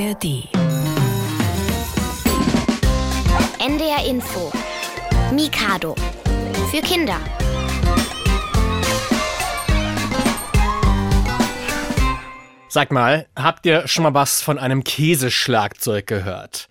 [0.00, 0.48] ARD.
[3.58, 4.50] NDR Info.
[5.32, 5.94] Mikado.
[6.70, 7.18] Für Kinder.
[12.68, 16.70] Sag mal, habt ihr schon mal was von einem Käseschlagzeug gehört?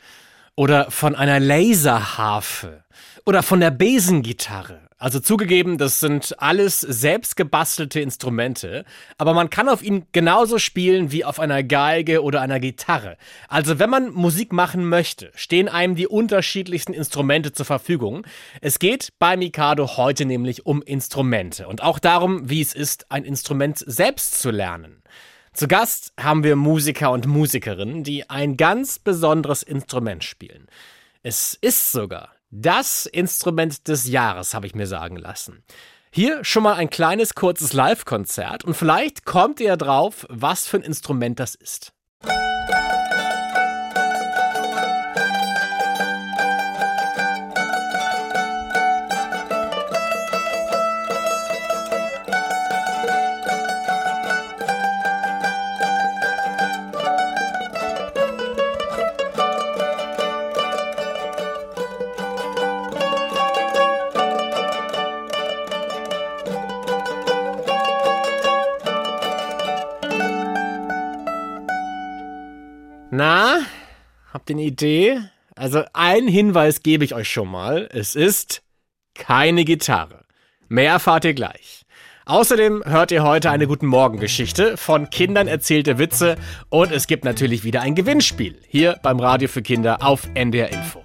[0.55, 2.83] Oder von einer Laserharfe?
[3.25, 4.88] Oder von der Besengitarre?
[5.01, 8.83] Also zugegeben, das sind alles selbstgebastelte Instrumente,
[9.17, 13.15] aber man kann auf ihnen genauso spielen wie auf einer Geige oder einer Gitarre.
[13.47, 18.27] Also wenn man Musik machen möchte, stehen einem die unterschiedlichsten Instrumente zur Verfügung.
[18.59, 23.23] Es geht bei Mikado heute nämlich um Instrumente und auch darum, wie es ist, ein
[23.23, 25.01] Instrument selbst zu lernen.
[25.53, 30.67] Zu Gast haben wir Musiker und Musikerinnen, die ein ganz besonderes Instrument spielen.
[31.23, 35.63] Es ist sogar das Instrument des Jahres, habe ich mir sagen lassen.
[36.11, 40.83] Hier schon mal ein kleines, kurzes Live-Konzert und vielleicht kommt ihr drauf, was für ein
[40.83, 41.93] Instrument das ist.
[73.21, 73.59] Na,
[74.31, 75.19] habt ihr eine Idee?
[75.53, 77.89] Also einen Hinweis gebe ich euch schon mal.
[77.91, 78.61] Es ist
[79.13, 80.23] keine Gitarre.
[80.69, 81.85] Mehr erfahrt ihr gleich.
[82.25, 86.37] Außerdem hört ihr heute eine Guten Morgen Geschichte von Kindern erzählte Witze
[86.69, 91.03] und es gibt natürlich wieder ein Gewinnspiel hier beim Radio für Kinder auf NDR Info.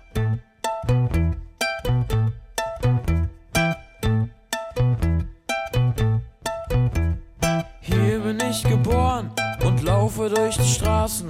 [7.80, 9.32] Hier bin ich geboren
[9.64, 11.28] und laufe durch die Straßen.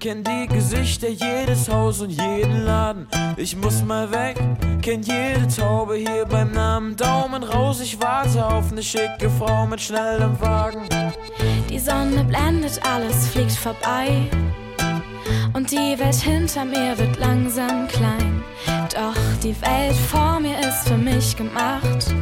[0.00, 3.06] Kenn die Gesichter, jedes Haus und jeden Laden.
[3.36, 4.34] Ich muss mal weg,
[4.80, 6.96] kenn jede Taube hier beim Namen.
[6.96, 10.88] Daumen raus, ich warte auf ne schicke Frau mit schnellem Wagen.
[11.68, 14.26] Die Sonne blendet, alles fliegt vorbei.
[15.52, 18.42] Und die Welt hinter mir wird langsam klein.
[18.94, 22.14] Doch die Welt vor mir ist für mich gemacht.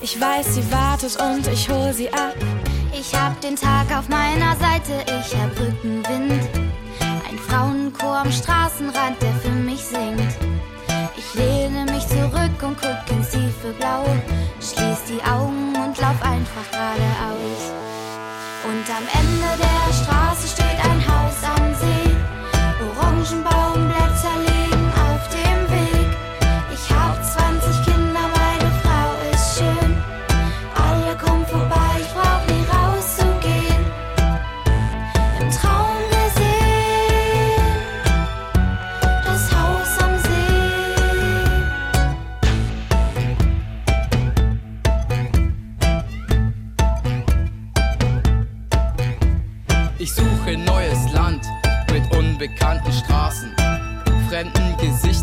[0.00, 2.36] Ich weiß, sie wartet und ich hol sie ab.
[2.92, 6.59] Ich hab den Tag auf meiner Seite, ich hab Rückenwind.
[7.50, 10.36] Frauenchor am Straßenrand, der für mich singt.
[11.16, 14.04] Ich lehne mich zurück und guck ins tiefe Blau.
[14.60, 17.62] Schließ die Augen und lauf einfach geradeaus.
[18.62, 20.09] Und am Ende der Straße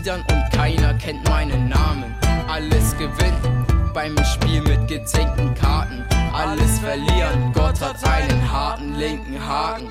[0.07, 2.15] Gesichtern und keiner kennt meinen Namen.
[2.47, 6.05] Alles gewinnen beim Spiel mit gezinkten Karten.
[6.33, 9.89] Alles verlieren, Gott hat einen harten linken Haken.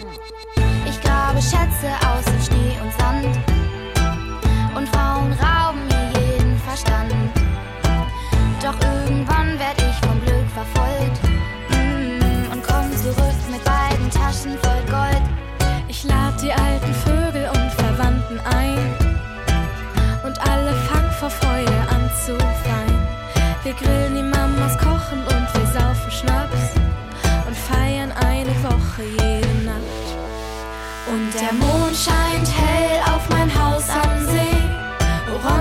[0.88, 2.24] Ich grabe Schätze aus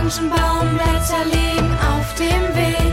[0.06, 2.85] Orangenbaumblätter liegen auf dem Weg.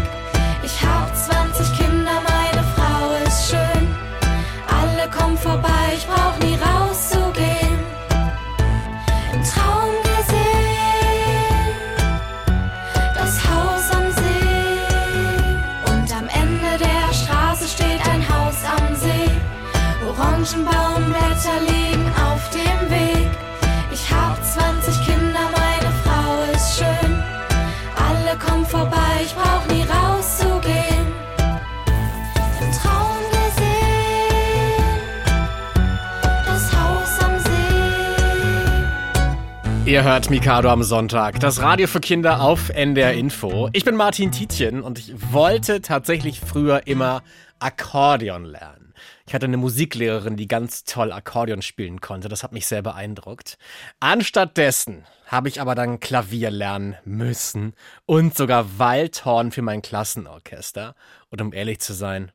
[39.93, 43.69] Ihr hört Mikado am Sonntag, das Radio für Kinder auf NDR Info.
[43.75, 47.23] Ich bin Martin Tietjen und ich wollte tatsächlich früher immer
[47.59, 48.95] Akkordeon lernen.
[49.27, 52.31] Ich hatte eine Musiklehrerin, die ganz toll Akkordeon spielen konnte.
[52.31, 53.59] Das hat mich sehr beeindruckt.
[54.01, 57.75] Anstattdessen habe ich aber dann Klavier lernen müssen
[58.07, 60.95] und sogar Waldhorn für mein Klassenorchester.
[61.29, 62.33] Und um ehrlich zu sein,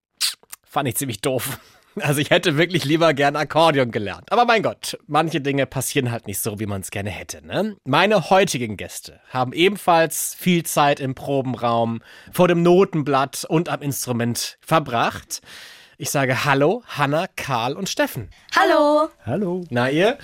[0.63, 1.57] fand ich ziemlich doof.
[2.01, 4.31] Also ich hätte wirklich lieber gern Akkordeon gelernt.
[4.31, 7.45] Aber mein Gott, manche Dinge passieren halt nicht so, wie man es gerne hätte.
[7.45, 7.77] Ne?
[7.85, 12.01] Meine heutigen Gäste haben ebenfalls viel Zeit im Probenraum,
[12.31, 15.41] vor dem Notenblatt und am Instrument verbracht.
[15.97, 18.29] Ich sage Hallo, Hanna, Karl und Steffen.
[18.55, 19.09] Hallo.
[19.25, 19.63] Hallo.
[19.69, 20.17] Na ihr?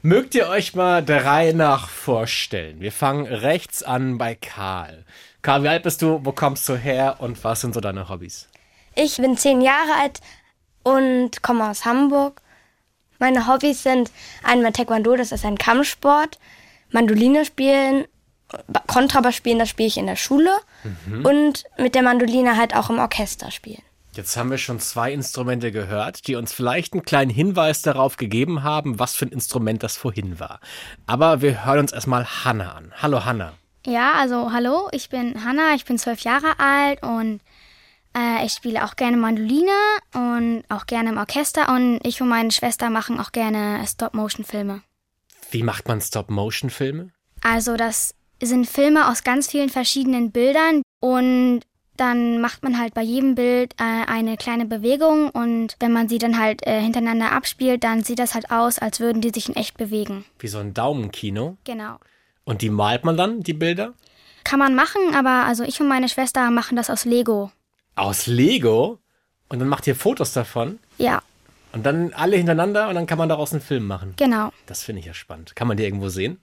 [0.00, 2.80] Mögt ihr euch mal der Reihe nach vorstellen?
[2.80, 5.04] Wir fangen rechts an bei Karl.
[5.42, 6.20] Karl, wie alt bist du?
[6.22, 7.16] Wo kommst du her?
[7.18, 8.48] Und was sind so deine Hobbys?
[8.94, 10.20] Ich bin zehn Jahre alt
[10.82, 12.40] und komme aus Hamburg.
[13.18, 14.10] Meine Hobbys sind
[14.44, 16.38] einmal Taekwondo, das ist ein Kampfsport,
[16.90, 18.04] Mandoline spielen,
[18.86, 20.50] Kontrabass spielen, das spiele ich in der Schule
[21.22, 23.82] und mit der Mandoline halt auch im Orchester spielen.
[24.12, 28.62] Jetzt haben wir schon zwei Instrumente gehört, die uns vielleicht einen kleinen Hinweis darauf gegeben
[28.62, 30.60] haben, was für ein Instrument das vorhin war.
[31.06, 32.92] Aber wir hören uns erstmal Hanna an.
[32.96, 33.52] Hallo Hanna.
[33.86, 37.40] Ja, also hallo, ich bin Hanna, ich bin zwölf Jahre alt und
[38.16, 39.72] äh, ich spiele auch gerne Mandoline
[40.14, 44.82] und auch gerne im Orchester und ich und meine Schwester machen auch gerne Stop-Motion-Filme.
[45.50, 47.10] Wie macht man Stop-Motion-Filme?
[47.42, 51.60] Also das sind Filme aus ganz vielen verschiedenen Bildern und
[51.96, 56.18] dann macht man halt bei jedem Bild äh, eine kleine Bewegung und wenn man sie
[56.18, 59.56] dann halt äh, hintereinander abspielt, dann sieht das halt aus, als würden die sich in
[59.56, 60.24] echt bewegen.
[60.38, 61.56] Wie so ein Daumenkino.
[61.64, 61.98] Genau.
[62.44, 63.94] Und die malt man dann, die Bilder?
[64.44, 67.50] Kann man machen, aber also ich und meine Schwester machen das aus Lego.
[67.98, 68.98] Aus Lego?
[69.48, 70.78] Und dann macht ihr Fotos davon?
[70.98, 71.22] Ja,
[71.72, 74.14] Und dann alle hintereinander und dann kann man daraus einen Film machen.
[74.16, 74.52] genau.
[74.66, 75.54] Das finde ich ja spannend.
[75.56, 76.38] Kann man die irgendwo sehen?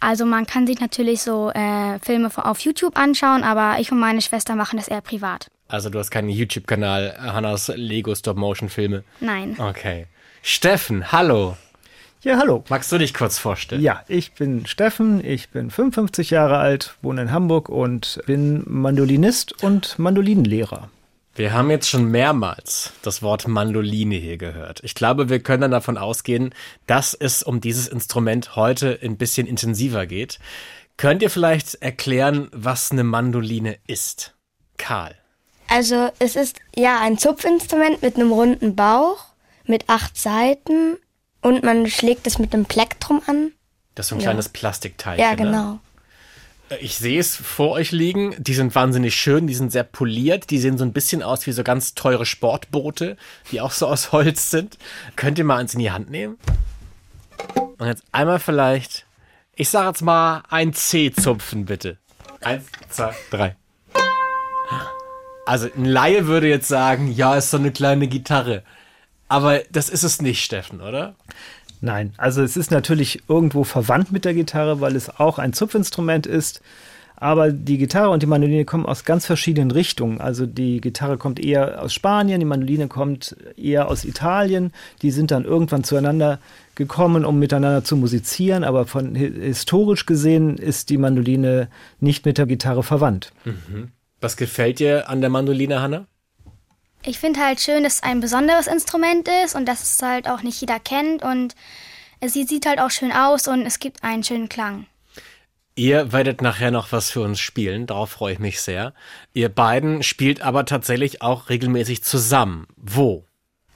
[0.00, 4.20] Also man kann sich natürlich so äh, Filme auf YouTube anschauen, aber ich und meine
[4.20, 5.48] Schwester machen das eher privat.
[5.68, 9.04] Also du hast keinen YouTube-Kanal, Hannas Lego Stop-Motion-Filme.
[9.20, 9.56] Nein.
[9.58, 10.06] Okay.
[10.42, 11.56] Steffen, hallo.
[12.24, 12.64] Ja, hallo.
[12.70, 13.82] Magst du dich kurz vorstellen?
[13.82, 19.62] Ja, ich bin Steffen, ich bin 55 Jahre alt, wohne in Hamburg und bin Mandolinist
[19.62, 20.88] und Mandolinenlehrer.
[21.34, 24.80] Wir haben jetzt schon mehrmals das Wort Mandoline hier gehört.
[24.84, 26.54] Ich glaube, wir können dann davon ausgehen,
[26.86, 30.38] dass es um dieses Instrument heute ein bisschen intensiver geht.
[30.96, 34.32] Könnt ihr vielleicht erklären, was eine Mandoline ist?
[34.78, 35.14] Karl.
[35.68, 39.26] Also es ist ja ein Zupfinstrument mit einem runden Bauch,
[39.66, 40.96] mit acht Saiten
[41.44, 43.52] und man schlägt es mit einem Plektrum an.
[43.94, 44.30] Das ist so ein Ja.
[44.30, 45.22] kleines Plastikteilchen.
[45.24, 45.36] Ja, Ne?
[45.36, 45.78] genau.
[46.80, 48.34] Ich sehe es vor euch liegen.
[48.38, 50.50] Die sind wahnsinnig schön, die sind sehr poliert.
[50.50, 53.16] Die sehen so ein bisschen aus wie so ganz teure Sportboote,
[53.52, 54.78] die auch so aus Holz sind.
[55.14, 56.38] Könnt ihr mal eins in die Hand nehmen?
[57.78, 59.06] Und jetzt einmal vielleicht,
[59.54, 61.98] ich sage jetzt mal ein C zupfen, bitte.
[62.40, 63.56] Eins, zwei, drei.
[65.46, 68.62] Also ein Laie würde jetzt sagen, ja, ist so eine kleine Gitarre.
[69.28, 71.14] Aber das ist es nicht, Steffen, oder?
[71.80, 76.26] Nein, also es ist natürlich irgendwo verwandt mit der Gitarre, weil es auch ein Zupfinstrument
[76.26, 76.60] ist.
[77.16, 80.20] Aber die Gitarre und die Mandoline kommen aus ganz verschiedenen Richtungen.
[80.20, 84.72] Also die Gitarre kommt eher aus Spanien, die Mandoline kommt eher aus Italien.
[85.00, 86.40] Die sind dann irgendwann zueinander
[86.74, 88.64] gekommen, um miteinander zu musizieren.
[88.64, 91.68] Aber von hi- historisch gesehen ist die Mandoline
[92.00, 93.32] nicht mit der Gitarre verwandt.
[94.20, 96.06] Was gefällt dir an der Mandoline, Hanna?
[97.06, 100.42] Ich finde halt schön, dass es ein besonderes Instrument ist und dass es halt auch
[100.42, 101.54] nicht jeder kennt und
[102.20, 104.86] es sieht, halt auch schön aus und es gibt einen schönen Klang.
[105.76, 108.94] Ihr werdet nachher noch was für uns spielen, darauf freue ich mich sehr.
[109.34, 112.66] Ihr beiden spielt aber tatsächlich auch regelmäßig zusammen.
[112.76, 113.24] Wo?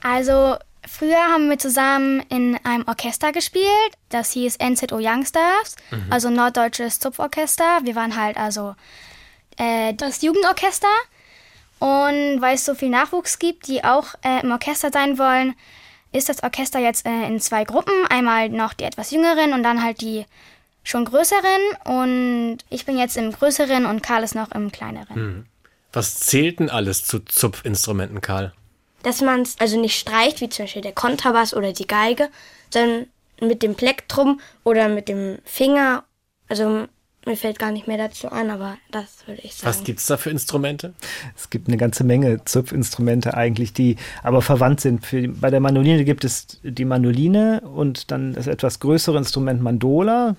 [0.01, 0.55] Also
[0.87, 5.75] früher haben wir zusammen in einem Orchester gespielt, das hieß NZO Youngsters,
[6.09, 7.81] also Norddeutsches Zupforchester.
[7.83, 8.75] Wir waren halt also
[9.57, 10.87] äh, das Jugendorchester
[11.79, 15.55] und weil es so viel Nachwuchs gibt, die auch äh, im Orchester sein wollen,
[16.11, 17.93] ist das Orchester jetzt äh, in zwei Gruppen.
[18.09, 20.25] Einmal noch die etwas jüngeren und dann halt die
[20.83, 21.61] schon größeren.
[21.85, 25.47] Und ich bin jetzt im größeren und Karl ist noch im kleineren.
[25.93, 28.53] Was zählt denn alles zu Zupfinstrumenten, Karl?
[29.03, 32.29] Dass man es also nicht streicht, wie zum Beispiel der Kontrabass oder die Geige,
[32.69, 33.07] sondern
[33.39, 36.03] mit dem Plektrum oder mit dem Finger.
[36.49, 36.87] Also
[37.29, 39.69] mir fällt gar nicht mehr dazu an, aber das würde ich sagen.
[39.69, 40.93] Was gibt's da für Instrumente?
[41.37, 45.05] Es gibt eine ganze Menge Zupfinstrumente eigentlich, die aber verwandt sind.
[45.05, 50.35] Für, bei der Mandoline gibt es die Mandoline und dann das etwas größere Instrument Mandola,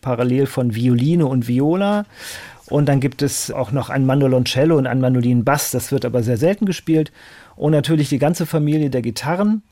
[0.00, 2.06] parallel von Violine und Viola.
[2.66, 6.36] Und dann gibt es auch noch ein Mandoloncello und ein Mandolinenbass, das wird aber sehr
[6.36, 7.10] selten gespielt.
[7.56, 9.62] Und natürlich die ganze Familie der Gitarren.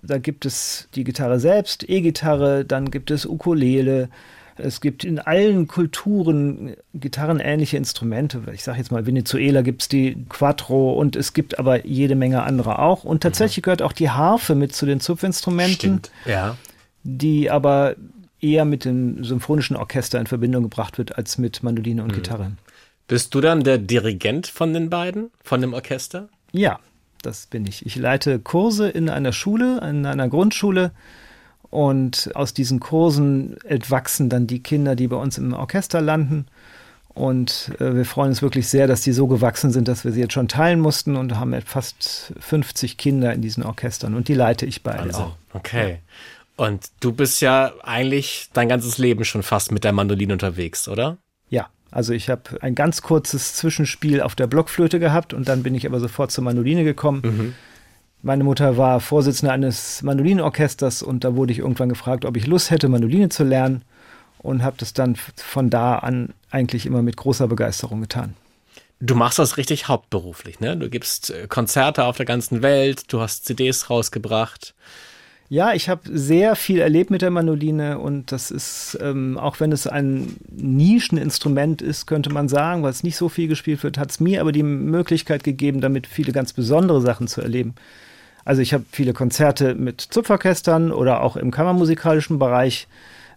[0.00, 4.10] Da gibt es die Gitarre selbst, E-Gitarre, dann gibt es Ukulele,
[4.56, 8.42] Es gibt in allen Kulturen gitarrenähnliche Instrumente.
[8.52, 12.42] Ich sage jetzt mal, Venezuela gibt es die Quattro und es gibt aber jede Menge
[12.42, 13.04] andere auch.
[13.04, 16.10] Und tatsächlich gehört auch die Harfe mit zu den Zupfinstrumenten, Stimmt.
[16.24, 16.56] Ja.
[17.02, 17.96] die aber
[18.40, 22.52] eher mit dem symphonischen Orchester in Verbindung gebracht wird als mit Mandoline und Gitarre.
[23.08, 26.28] Bist du dann der Dirigent von den beiden, von dem Orchester?
[26.52, 26.78] Ja,
[27.22, 27.84] das bin ich.
[27.86, 30.92] Ich leite Kurse in einer Schule, in einer Grundschule.
[31.74, 36.46] Und aus diesen Kursen entwachsen dann die Kinder, die bei uns im Orchester landen.
[37.14, 40.20] Und äh, wir freuen uns wirklich sehr, dass die so gewachsen sind, dass wir sie
[40.20, 44.14] jetzt schon teilen mussten und haben jetzt fast 50 Kinder in diesen Orchestern.
[44.14, 45.36] Und die leite ich beide Also, auch.
[45.52, 45.98] okay.
[46.54, 51.18] Und du bist ja eigentlich dein ganzes Leben schon fast mit der Mandoline unterwegs, oder?
[51.50, 55.74] Ja, also ich habe ein ganz kurzes Zwischenspiel auf der Blockflöte gehabt und dann bin
[55.74, 57.54] ich aber sofort zur Mandoline gekommen.
[58.24, 62.70] Meine Mutter war Vorsitzende eines Mandolinenorchesters und da wurde ich irgendwann gefragt, ob ich Lust
[62.70, 63.82] hätte, Mandoline zu lernen
[64.38, 68.34] und habe das dann von da an eigentlich immer mit großer Begeisterung getan.
[68.98, 70.74] Du machst das richtig hauptberuflich, ne?
[70.74, 74.74] Du gibst äh, Konzerte auf der ganzen Welt, du hast CDs rausgebracht.
[75.50, 79.70] Ja, ich habe sehr viel erlebt mit der Mandoline und das ist, ähm, auch wenn
[79.70, 84.10] es ein Nischeninstrument ist, könnte man sagen, weil es nicht so viel gespielt wird, hat
[84.10, 87.74] es mir aber die Möglichkeit gegeben, damit viele ganz besondere Sachen zu erleben.
[88.44, 92.88] Also ich habe viele Konzerte mit Zupforchestern oder auch im kammermusikalischen Bereich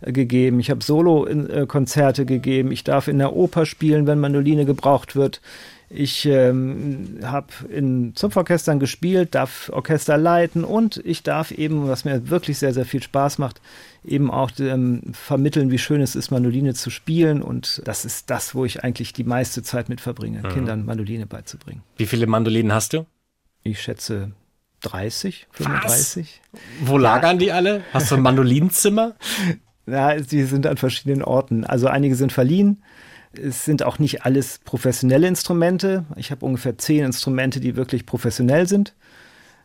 [0.02, 0.60] äh, gegeben.
[0.60, 2.72] Ich habe Solo-Konzerte gegeben.
[2.72, 5.42] Ich darf in der Oper spielen, wenn Mandoline gebraucht wird.
[5.90, 12.30] Ich ähm, habe in Zupforchestern gespielt, darf Orchester leiten und ich darf eben, was mir
[12.30, 13.62] wirklich sehr, sehr viel Spaß macht,
[14.04, 17.42] eben auch ähm, vermitteln, wie schön es ist, Mandoline zu spielen.
[17.42, 21.84] Und das ist das, wo ich eigentlich die meiste Zeit mit verbringe, Kindern Mandoline beizubringen.
[21.96, 23.06] Wie viele Mandolinen hast du?
[23.64, 24.34] Ich schätze
[24.82, 26.42] 30, 35.
[26.82, 27.84] Wo lagern die alle?
[27.94, 29.16] Hast du ein Mandolinenzimmer?
[29.90, 31.64] Ja, sie sind an verschiedenen Orten.
[31.64, 32.84] Also einige sind verliehen.
[33.42, 36.04] Es sind auch nicht alles professionelle Instrumente.
[36.18, 38.96] Ich habe ungefähr zehn Instrumente, die wirklich professionell sind.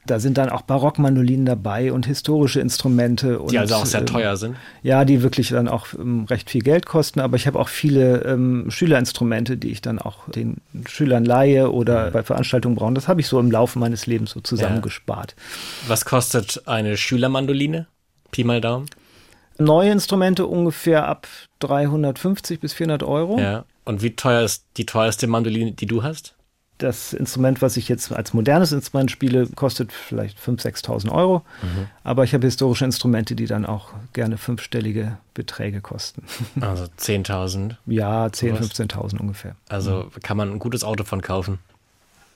[0.05, 3.39] Da sind dann auch Barockmandolinen dabei und historische Instrumente.
[3.39, 4.57] Und, Die also auch sehr ähm, teuer sind.
[4.83, 7.21] Ja, die wirklich dann auch ähm, recht viel Geld kosten.
[7.21, 10.57] Aber ich habe auch viele ähm, Schülerinstrumente, die ich dann auch den
[10.89, 12.95] Schülern leihe oder bei Veranstaltungen brauche.
[12.95, 15.37] Das habe ich so im Laufe meines Lebens so zusammengespart.
[15.87, 17.87] Was kostet eine Schülermandoline?
[18.33, 18.87] Pi mal Daumen.
[19.59, 21.29] Neue Instrumente ungefähr ab
[21.61, 23.39] 350 bis 400 Euro.
[23.39, 23.65] Ja.
[23.85, 26.35] Und wie teuer ist die teuerste Mandoline, die du hast?
[26.79, 31.43] Das Instrument, was ich jetzt als modernes Instrument spiele, kostet vielleicht 5.000, 6.000 Euro.
[32.03, 36.25] Aber ich habe historische Instrumente, die dann auch gerne fünfstellige Beträge kosten.
[36.61, 37.77] Also 10.000.
[37.87, 38.81] Ja, 10.000, Sowas.
[38.81, 39.55] 15.000 ungefähr.
[39.69, 41.59] Also kann man ein gutes Auto von kaufen.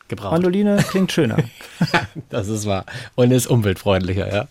[0.09, 0.33] Gebraucht.
[0.33, 1.39] Mandoline klingt schöner.
[2.29, 2.87] Das ist wahr.
[3.15, 4.49] Und ist umweltfreundlicher, ja.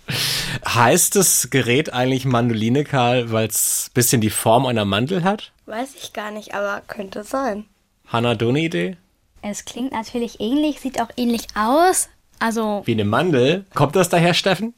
[0.67, 5.51] Heißt das Gerät eigentlich Mandoline, Karl, weil es ein bisschen die Form einer Mandel hat?
[5.65, 7.65] Weiß ich gar nicht, aber könnte sein.
[8.07, 8.97] Hanna, du eine Idee?
[9.47, 12.09] Es klingt natürlich ähnlich, sieht auch ähnlich aus.
[12.39, 13.65] Also, Wie eine Mandel.
[13.75, 14.73] Kommt das daher, Steffen?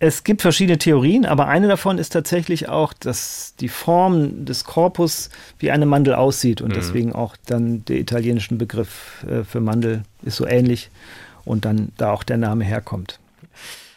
[0.00, 5.30] Es gibt verschiedene Theorien, aber eine davon ist tatsächlich auch, dass die Form des Korpus
[5.60, 10.36] wie eine Mandel aussieht und deswegen auch dann der italienische Begriff äh, für Mandel ist
[10.36, 10.90] so ähnlich
[11.44, 13.20] und dann da auch der Name herkommt.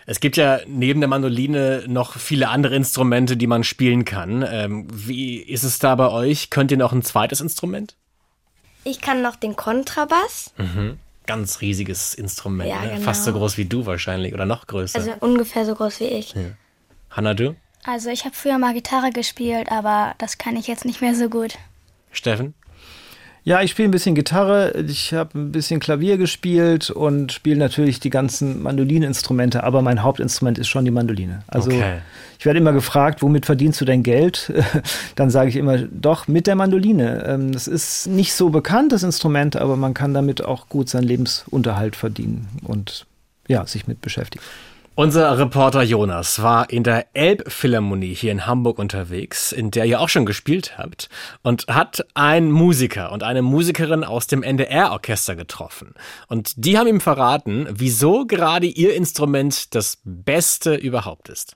[0.06, 4.46] Es gibt ja neben der Mandoline noch viele andere Instrumente, die man spielen kann.
[4.48, 6.52] Ähm, wie ist es da bei euch?
[6.52, 7.96] Könnt ihr noch ein zweites Instrument?
[8.90, 10.52] Ich kann noch den Kontrabass,
[11.26, 12.90] Ganz riesiges Instrument, Ja, ne?
[12.92, 13.02] genau.
[13.02, 14.98] fast so groß wie du wahrscheinlich oder noch größer.
[15.00, 16.34] also ungefähr so groß wie ich.
[17.12, 17.56] Hanna, du?
[17.84, 21.28] also ich habe früher mal Gitarre gespielt, aber das kann ich jetzt nicht mehr so
[21.30, 21.58] gut.
[22.14, 22.54] Steffen?
[23.48, 28.02] Ja, ich spiele ein bisschen Gitarre, ich habe ein bisschen Klavier gespielt und spiele natürlich
[28.02, 31.44] die ganzen Mandolininstrumente, aber mein Hauptinstrument ist schon die Mandoline.
[31.48, 32.00] Also Okay.
[32.38, 34.52] ich werde immer gefragt, womit verdienst du dein Geld?
[35.16, 37.24] Dann sage ich immer, doch, mit der Mandoline.
[37.26, 41.06] Ähm, Das ist nicht so bekannt, das Instrument, aber man kann damit auch gut seinen
[41.06, 43.06] Lebensunterhalt verdienen und
[43.48, 44.44] ja, sich mit beschäftigen.
[45.00, 50.10] Unser Reporter Jonas war in der Elbphilharmonie hier in Hamburg unterwegs, in der ihr auch
[50.10, 51.08] schon gespielt habt,
[51.44, 55.94] und hat einen Musiker und eine Musikerin aus dem NDR-Orchester getroffen.
[56.30, 61.56] Und die haben ihm verraten, wieso gerade ihr Instrument das Beste überhaupt ist.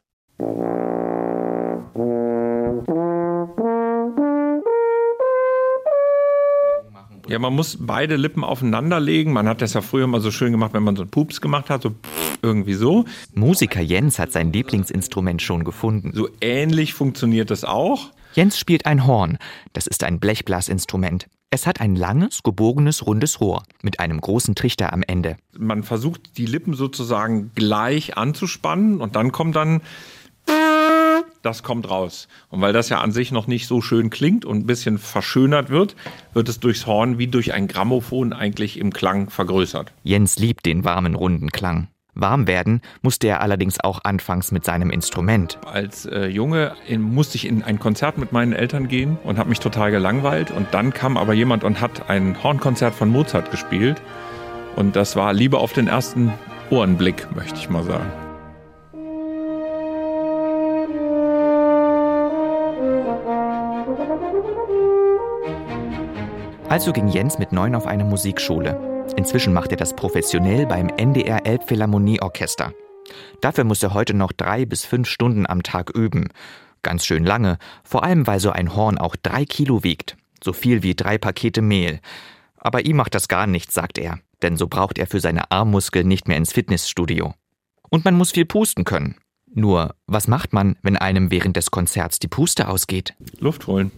[7.28, 9.34] Ja, man muss beide Lippen aufeinander legen.
[9.34, 11.72] Man hat das ja früher mal so schön gemacht, wenn man so einen Pups gemacht
[11.72, 13.06] hat, so pff, irgendwie so.
[13.34, 16.12] Musiker Jens hat sein Lieblingsinstrument schon gefunden.
[16.14, 18.12] So ähnlich funktioniert das auch.
[18.34, 19.38] Jens spielt ein Horn.
[19.74, 21.28] Das ist ein Blechblasinstrument.
[21.50, 25.36] Es hat ein langes, gebogenes, rundes Rohr mit einem großen Trichter am Ende.
[25.58, 29.82] Man versucht, die Lippen sozusagen gleich anzuspannen und dann kommt dann
[31.42, 32.28] das kommt raus.
[32.50, 35.70] Und weil das ja an sich noch nicht so schön klingt und ein bisschen verschönert
[35.70, 35.96] wird,
[36.34, 39.92] wird es durchs Horn wie durch ein Grammophon eigentlich im Klang vergrößert.
[40.04, 41.88] Jens liebt den warmen, runden Klang.
[42.22, 45.58] Warm werden musste er allerdings auch anfangs mit seinem Instrument.
[45.66, 49.50] Als äh, Junge in, musste ich in ein Konzert mit meinen Eltern gehen und habe
[49.50, 50.52] mich total gelangweilt.
[50.52, 54.02] Und dann kam aber jemand und hat ein Hornkonzert von Mozart gespielt.
[54.76, 56.32] Und das war Liebe auf den ersten
[56.70, 58.12] Ohrenblick, möchte ich mal sagen.
[66.70, 68.91] Also ging Jens mit neun auf eine Musikschule.
[69.16, 72.74] Inzwischen macht er das professionell beim NDR Elbphilharmonieorchester.
[73.42, 76.30] Dafür muss er heute noch drei bis fünf Stunden am Tag üben.
[76.82, 80.18] Ganz schön lange, vor allem weil so ein Horn auch drei Kilo wiegt.
[80.44, 82.00] So viel wie drei Pakete Mehl.
[82.58, 86.08] Aber ihm macht das gar nichts, sagt er, denn so braucht er für seine Armmuskeln
[86.08, 87.34] nicht mehr ins Fitnessstudio.
[87.90, 89.16] Und man muss viel pusten können.
[89.54, 93.14] Nur, was macht man, wenn einem während des Konzerts die Puste ausgeht?
[93.40, 93.92] Luft holen.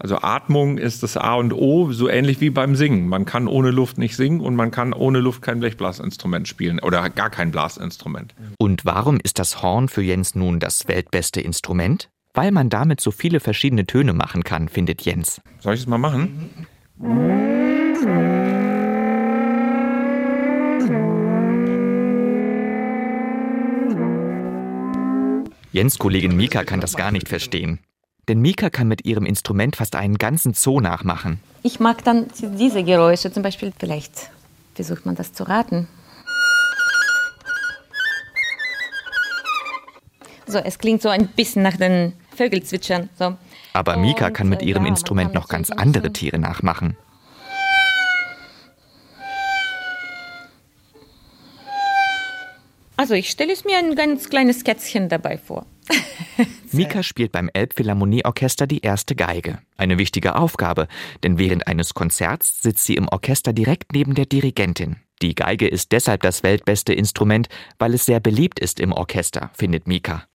[0.00, 3.08] Also Atmung ist das A und O, so ähnlich wie beim Singen.
[3.08, 7.10] Man kann ohne Luft nicht singen und man kann ohne Luft kein Blechblasinstrument spielen oder
[7.10, 8.32] gar kein Blasinstrument.
[8.58, 12.10] Und warum ist das Horn für Jens nun das weltbeste Instrument?
[12.32, 15.40] Weil man damit so viele verschiedene Töne machen kann, findet Jens.
[15.58, 16.50] Soll ich es mal machen?
[25.72, 27.80] Jens Kollegin Mika kann das gar nicht verstehen.
[28.28, 31.40] Denn Mika kann mit ihrem Instrument fast einen ganzen Zoo nachmachen.
[31.62, 34.30] Ich mag dann diese Geräusche, zum Beispiel, vielleicht
[34.74, 35.88] versucht man das zu raten.
[40.46, 43.08] So, es klingt so ein bisschen nach den Vögelzwitschern.
[43.18, 43.36] So.
[43.72, 46.96] Aber Mika kann mit ihrem ja, Instrument noch ganz andere Tiere nachmachen.
[52.96, 55.66] Also ich stelle es mir ein ganz kleines Kätzchen dabei vor.
[56.72, 59.58] Mika spielt beim Elbphilharmonieorchester die erste Geige.
[59.76, 60.88] Eine wichtige Aufgabe,
[61.22, 64.96] denn während eines Konzerts sitzt sie im Orchester direkt neben der Dirigentin.
[65.20, 69.88] Die Geige ist deshalb das weltbeste Instrument, weil es sehr beliebt ist im Orchester, findet
[69.88, 70.27] Mika.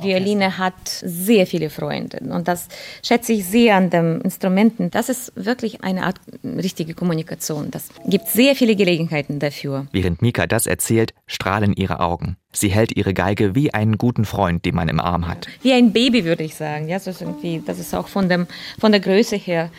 [0.00, 2.68] Violine hat sehr viele Freunde und das
[3.02, 4.90] schätze ich sehr an den Instrumenten.
[4.90, 7.70] Das ist wirklich eine Art richtige Kommunikation.
[7.70, 9.86] Das gibt sehr viele Gelegenheiten dafür.
[9.92, 12.36] Während Mika das erzählt, strahlen ihre Augen.
[12.52, 15.46] Sie hält ihre Geige wie einen guten Freund, den man im Arm hat.
[15.62, 16.88] Wie ein Baby würde ich sagen.
[16.88, 18.46] Ja, so ist irgendwie, das ist auch von, dem,
[18.78, 19.70] von der Größe her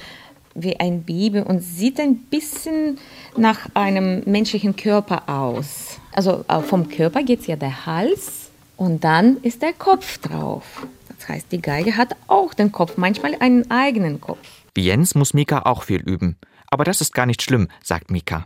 [0.55, 2.97] wie ein Baby und sieht ein bisschen
[3.37, 5.99] nach einem menschlichen Körper aus.
[6.11, 8.38] Also äh, vom Körper geht es ja der Hals
[8.79, 10.87] und dann ist der Kopf drauf.
[11.17, 14.47] Das heißt, die Geige hat auch den Kopf, manchmal einen eigenen Kopf.
[14.73, 16.37] Wie Jens muss Mika auch viel üben.
[16.71, 18.45] Aber das ist gar nicht schlimm, sagt Mika.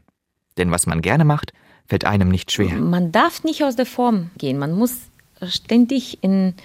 [0.58, 1.54] Denn was man gerne macht,
[1.88, 2.74] fällt einem nicht schwer.
[2.76, 4.58] Man darf nicht aus der Form gehen.
[4.58, 4.98] Man muss
[5.48, 6.56] ständig in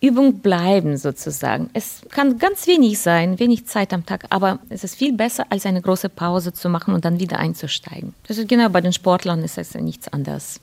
[0.00, 1.68] Übung bleiben, sozusagen.
[1.74, 5.66] Es kann ganz wenig sein, wenig Zeit am Tag, aber es ist viel besser, als
[5.66, 8.14] eine große Pause zu machen und dann wieder einzusteigen.
[8.26, 10.60] Das ist genau bei den Sportlern ist es nichts anderes.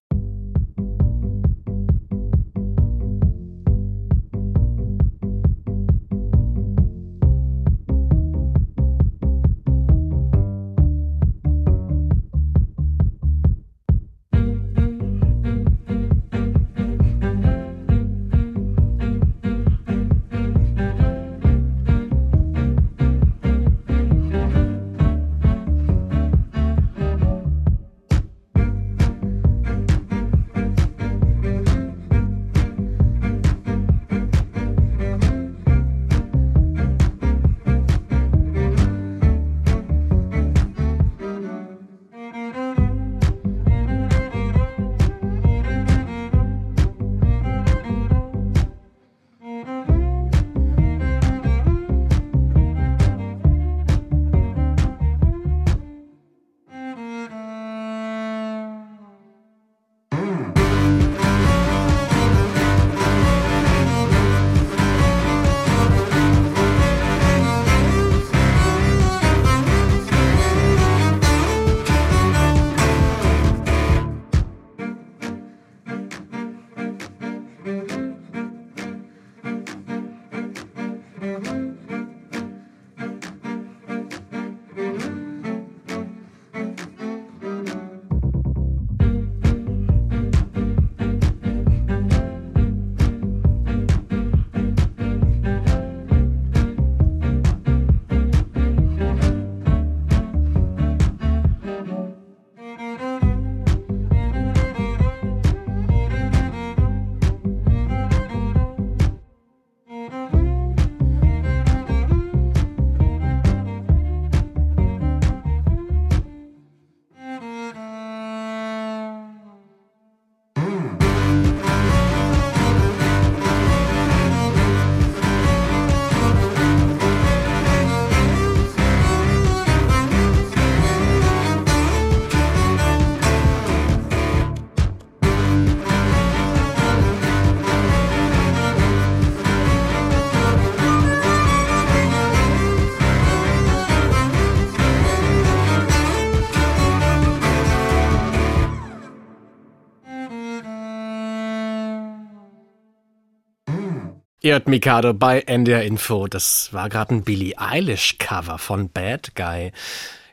[154.42, 156.28] Ihr hört Mikado bei NDR Info.
[156.28, 159.74] Das war gerade ein Billie Eilish-Cover von Bad Guy.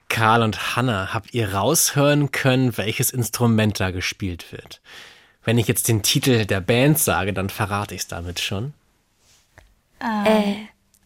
[0.09, 4.81] Karl und Hannah, habt ihr raushören können, welches Instrument da gespielt wird?
[5.43, 8.75] Wenn ich jetzt den Titel der Band sage, dann verrate ich es damit schon.
[9.99, 10.55] Äh,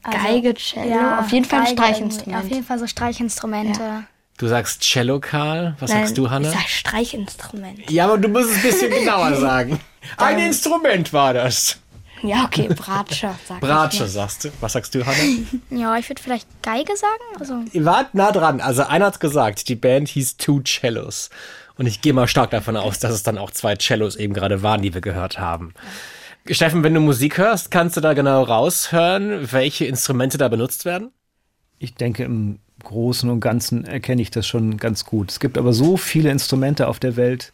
[0.02, 2.44] Geige, Cello, auf jeden Fall ein Geige Streichinstrument.
[2.44, 4.04] Auf jeden Fall so Streichinstrumente.
[4.36, 5.74] Du sagst Cello, Karl.
[5.78, 6.48] Was Nein, sagst du, Hannah?
[6.48, 7.90] Ich sag Streichinstrument.
[7.90, 9.80] Ja, aber du musst es ein bisschen genauer sagen.
[10.18, 11.78] Ein Instrument war das.
[12.22, 14.10] Ja, okay, Bratsche, sag Bratsche, ich.
[14.10, 14.48] sagst du.
[14.60, 15.18] Was sagst du, Hannah?
[15.70, 17.38] Ja, ich würde vielleicht Geige sagen.
[17.38, 18.60] Also, Ihr wart nah dran.
[18.60, 21.30] Also einer hat's gesagt, die Band hieß Two Cellos.
[21.76, 24.62] Und ich gehe mal stark davon aus, dass es dann auch zwei Cellos eben gerade
[24.62, 25.72] waren, die wir gehört haben.
[26.50, 31.10] Steffen, wenn du Musik hörst, kannst du da genau raushören, welche Instrumente da benutzt werden?
[31.78, 35.30] Ich denke, im Großen und Ganzen erkenne ich das schon ganz gut.
[35.30, 37.52] Es gibt aber so viele Instrumente auf der Welt,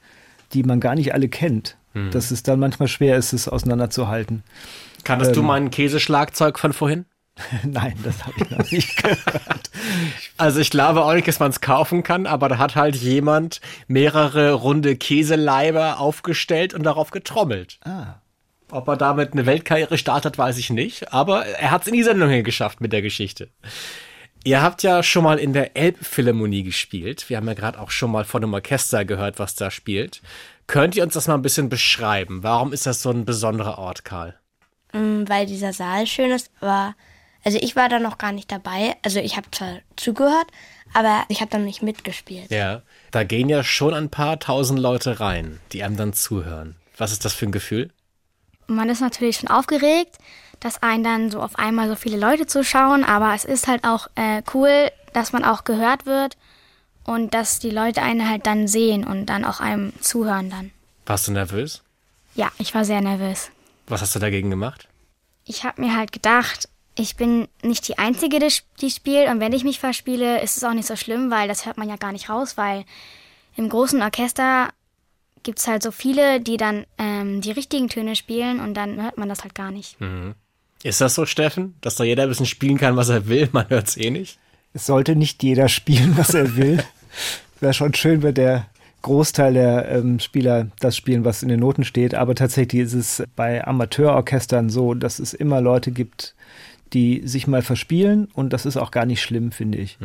[0.52, 1.76] die man gar nicht alle kennt,
[2.11, 4.42] dass es dann manchmal schwer ist, es auseinanderzuhalten.
[5.04, 5.46] Kanntest du Ähm.
[5.46, 7.04] mein Käseschlagzeug von vorhin?
[7.64, 9.70] Nein, das habe ich noch nicht gehört.
[10.38, 13.61] Also ich glaube auch nicht, dass man es kaufen kann, aber da hat halt jemand
[13.88, 17.78] mehrere runde Käseleiber aufgestellt und darauf getrommelt.
[17.85, 18.16] Ah.
[18.70, 22.02] Ob er damit eine Weltkarriere startet, weiß ich nicht, aber er hat es in die
[22.02, 23.48] Sendung hier geschafft mit der Geschichte.
[24.44, 27.28] Ihr habt ja schon mal in der Elbphilharmonie gespielt.
[27.28, 30.22] Wir haben ja gerade auch schon mal von einem Orchester gehört, was da spielt.
[30.66, 32.42] Könnt ihr uns das mal ein bisschen beschreiben?
[32.42, 34.38] Warum ist das so ein besonderer Ort, Karl?
[34.92, 36.94] Mm, Weil dieser Saal schön ist, aber
[37.44, 38.96] also ich war da noch gar nicht dabei.
[39.05, 40.46] Also ich habe zwar zugehört,
[40.92, 42.50] aber ich habe dann nicht mitgespielt.
[42.50, 42.83] Ja.
[43.12, 46.76] Da gehen ja schon ein paar tausend Leute rein, die einem dann zuhören.
[46.96, 47.90] Was ist das für ein Gefühl?
[48.68, 50.18] man ist natürlich schon aufgeregt,
[50.61, 54.09] dass einen dann so auf einmal so viele Leute zuschauen, aber es ist halt auch
[54.14, 56.37] äh, cool, dass man auch gehört wird
[57.07, 60.71] und dass die Leute einen halt dann sehen und dann auch einem zuhören dann.
[61.07, 61.83] Warst du nervös?
[62.35, 63.51] Ja, ich war sehr nervös.
[63.87, 64.88] Was hast du dagegen gemacht?
[65.45, 69.53] Ich habe mir halt gedacht, ich bin nicht die Einzige, die, die spielt und wenn
[69.53, 72.12] ich mich verspiele, ist es auch nicht so schlimm, weil das hört man ja gar
[72.12, 72.85] nicht raus, weil
[73.57, 74.71] im großen Orchester
[75.42, 79.16] gibt es halt so viele, die dann ähm, die richtigen Töne spielen und dann hört
[79.16, 79.97] man das halt gar nicht.
[80.83, 81.77] Ist das so, Steffen?
[81.81, 83.49] Dass da jeder ein bisschen spielen kann, was er will?
[83.53, 84.38] Man hört es eh nicht.
[84.73, 86.85] Es sollte nicht jeder spielen, was er will.
[87.61, 88.66] Wäre schon schön, wenn der
[89.02, 92.14] Großteil der ähm, Spieler das spielen, was in den Noten steht.
[92.14, 96.35] Aber tatsächlich ist es bei Amateurorchestern so, dass es immer Leute gibt,
[96.92, 99.98] die sich mal verspielen und das ist auch gar nicht schlimm, finde ich.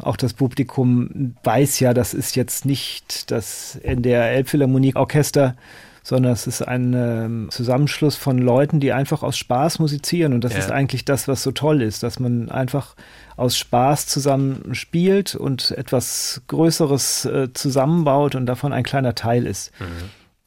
[0.00, 5.56] Auch das Publikum weiß ja, das ist jetzt nicht das NDR Elbphilharmonie Orchester,
[6.02, 10.54] sondern es ist ein ähm, Zusammenschluss von Leuten, die einfach aus Spaß musizieren und das
[10.54, 10.58] Ja.
[10.60, 12.96] ist eigentlich das, was so toll ist, dass man einfach
[13.36, 19.72] aus Spaß zusammen spielt und etwas Größeres äh, zusammenbaut und davon ein kleiner Teil ist.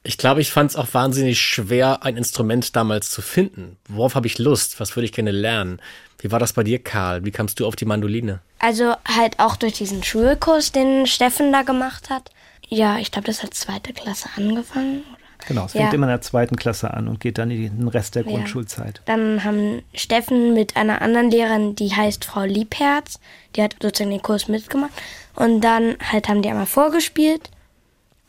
[0.04, 3.78] Ich glaube, ich fand es auch wahnsinnig schwer, ein Instrument damals zu finden.
[3.90, 4.80] Worauf habe ich Lust?
[4.80, 5.80] Was würde ich gerne lernen?
[6.20, 7.26] Wie war das bei dir, Karl?
[7.26, 8.40] Wie kamst du auf die Mandoline?
[8.60, 12.32] Also halt auch durch diesen Schulkurs, den Steffen da gemacht hat.
[12.68, 15.04] Ja, ich glaube, das hat zweite Klasse angefangen.
[15.48, 15.82] Genau, es Ja.
[15.82, 18.30] fängt immer in der zweiten Klasse an und geht dann in den Rest der Ja.
[18.30, 19.02] Grundschulzeit.
[19.06, 23.20] Dann haben Steffen mit einer anderen Lehrerin, die heißt Frau Liebherz,
[23.56, 24.92] die hat sozusagen den Kurs mitgemacht.
[25.36, 27.50] Und dann halt haben die einmal vorgespielt.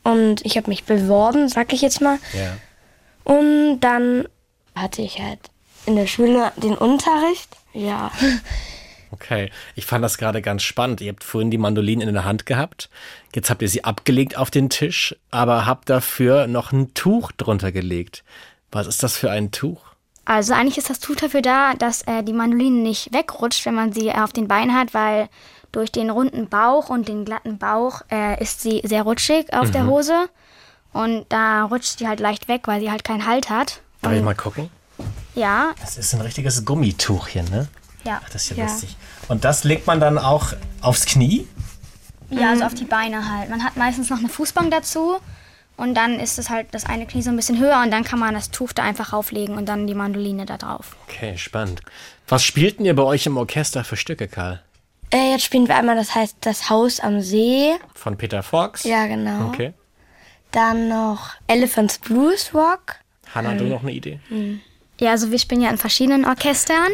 [0.03, 2.17] Und ich habe mich beworben, sag ich jetzt mal.
[2.33, 2.57] Ja.
[3.23, 4.27] Und dann
[4.75, 5.39] hatte ich halt
[5.85, 7.49] in der Schule den Unterricht.
[7.73, 8.11] Ja.
[9.11, 11.01] Okay, ich fand das gerade ganz spannend.
[11.01, 12.89] Ihr habt vorhin die Mandoline in der Hand gehabt.
[13.33, 17.71] Jetzt habt ihr sie abgelegt auf den Tisch, aber habt dafür noch ein Tuch drunter
[17.71, 18.23] gelegt.
[18.71, 19.81] Was ist das für ein Tuch?
[20.25, 23.93] Also eigentlich ist das Tuch dafür da, dass äh, die Mandoline nicht wegrutscht, wenn man
[23.93, 25.29] sie auf den Beinen hat, weil
[25.71, 29.85] durch den runden Bauch und den glatten Bauch äh, ist sie sehr rutschig auf der
[29.87, 30.27] Hose.
[30.91, 33.81] Und da rutscht sie halt leicht weg, weil sie halt keinen Halt hat.
[34.01, 34.69] Darf ich mal gucken?
[35.35, 37.67] Ja, Das ist ein richtiges Gummituchchen, ne?
[38.07, 38.21] Ja.
[38.23, 38.71] Ach, das ist ja, ja.
[38.71, 38.95] lustig.
[39.27, 41.47] Und das legt man dann auch aufs Knie?
[42.29, 43.49] Ja, also auf die Beine halt.
[43.49, 45.17] Man hat meistens noch eine Fußbank dazu.
[45.77, 48.17] Und dann ist es halt das eine Knie so ein bisschen höher und dann kann
[48.17, 50.95] man das Tuch da einfach rauflegen und dann die Mandoline da drauf.
[51.07, 51.81] Okay, spannend.
[52.27, 54.63] Was spielten ihr bei euch im Orchester für Stücke, Karl?
[55.11, 57.75] Äh, jetzt spielen wir einmal, das heißt Das Haus am See.
[57.93, 58.83] Von Peter Fox?
[58.85, 59.49] Ja, genau.
[59.49, 59.73] Okay.
[60.51, 62.95] Dann noch Elephants Blues Rock.
[63.35, 64.19] Hanna, du noch eine Idee?
[64.99, 66.89] Ja, also wir spielen ja in verschiedenen Orchestern.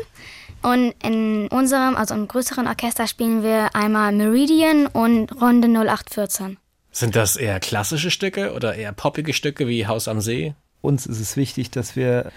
[0.63, 6.58] Und in unserem, also im größeren Orchester, spielen wir einmal Meridian und Runde 0814.
[6.91, 10.54] Sind das eher klassische Stücke oder eher poppige Stücke wie Haus am See?
[10.82, 12.32] Uns ist es wichtig, dass wir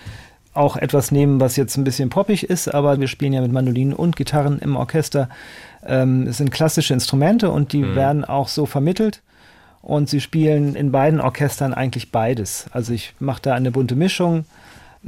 [0.55, 3.93] auch etwas nehmen, was jetzt ein bisschen poppig ist, aber wir spielen ja mit Mandolinen
[3.93, 5.29] und Gitarren im Orchester.
[5.85, 9.23] Ähm, es sind klassische Instrumente und die werden auch so vermittelt.
[9.83, 12.67] Und sie spielen in beiden Orchestern eigentlich beides.
[12.73, 14.45] Also ich mache da eine bunte Mischung.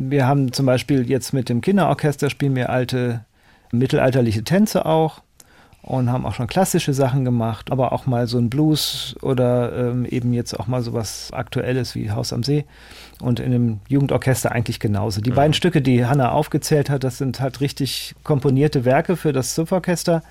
[0.01, 3.25] Wir haben zum Beispiel jetzt mit dem Kinderorchester spielen wir alte
[3.73, 5.23] mittelalterliche Tänze auch
[5.83, 10.05] und haben auch schon klassische Sachen gemacht, aber auch mal so ein Blues oder ähm,
[10.05, 12.65] eben jetzt auch mal so was Aktuelles wie Haus am See
[13.21, 15.21] und in einem Jugendorchester eigentlich genauso.
[15.21, 19.57] Die beiden Stücke, die Hanna aufgezählt hat, das sind halt richtig komponierte Werke für das
[19.57, 20.23] Sumpforchester.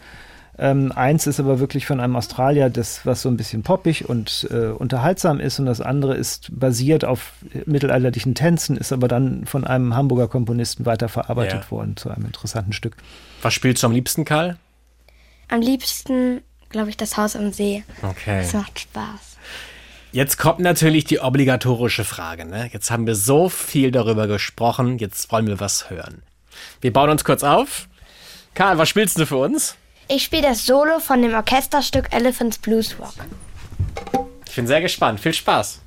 [0.60, 4.48] Ähm, eins ist aber wirklich von einem Australier, das was so ein bisschen poppig und
[4.50, 7.34] äh, unterhaltsam ist und das andere ist basiert auf
[7.66, 11.72] mittelalterlichen Tänzen, ist aber dann von einem Hamburger Komponisten weiterverarbeitet Ja.
[11.72, 12.96] worden zu einem interessanten Stück.
[13.44, 14.58] Was spielst du am liebsten, Karl?
[15.50, 17.84] Am liebsten, glaube ich, das Haus am See.
[18.02, 18.42] Okay.
[18.42, 19.38] Das macht Spaß.
[20.12, 22.46] Jetzt kommt natürlich die obligatorische Frage.
[22.46, 22.70] Ne?
[22.74, 26.24] Jetzt haben wir so viel darüber gesprochen, jetzt wollen wir was hören.
[26.82, 27.88] Wir bauen uns kurz auf.
[28.56, 29.76] Karl, was spielst du für uns?
[30.10, 33.14] Ich spiele das Solo von dem Orchesterstück Elephants Blues Rock.
[34.48, 35.20] Ich bin sehr gespannt.
[35.20, 35.82] Viel Spaß.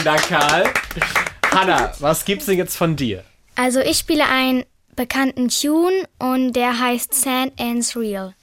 [0.00, 0.64] Vielen, Dank, Karl.
[1.52, 3.22] Hanna, was gibt's denn jetzt von dir?
[3.54, 4.64] Also ich spiele einen
[4.96, 8.34] bekannten Tune und der heißt Sand Ends Real.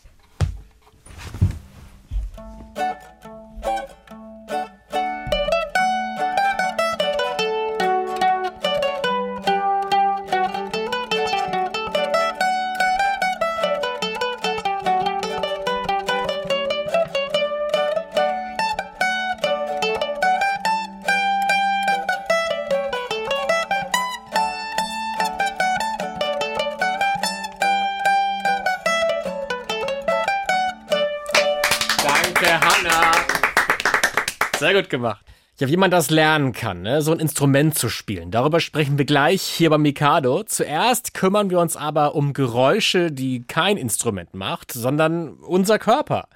[34.97, 35.25] Gemacht.
[35.59, 37.01] Ja, wie man das lernen kann, ne?
[37.01, 38.29] so ein Instrument zu spielen.
[38.29, 40.43] Darüber sprechen wir gleich hier beim Mikado.
[40.43, 46.27] Zuerst kümmern wir uns aber um Geräusche, die kein Instrument macht, sondern unser Körper.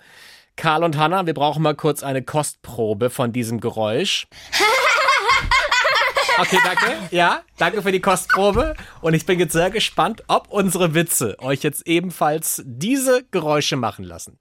[0.55, 4.27] Karl und Hanna, wir brauchen mal kurz eine Kostprobe von diesem Geräusch.
[6.37, 6.97] Okay, danke.
[7.11, 8.75] Ja, danke für die Kostprobe.
[9.01, 14.05] Und ich bin jetzt sehr gespannt, ob unsere Witze euch jetzt ebenfalls diese Geräusche machen
[14.05, 14.39] lassen.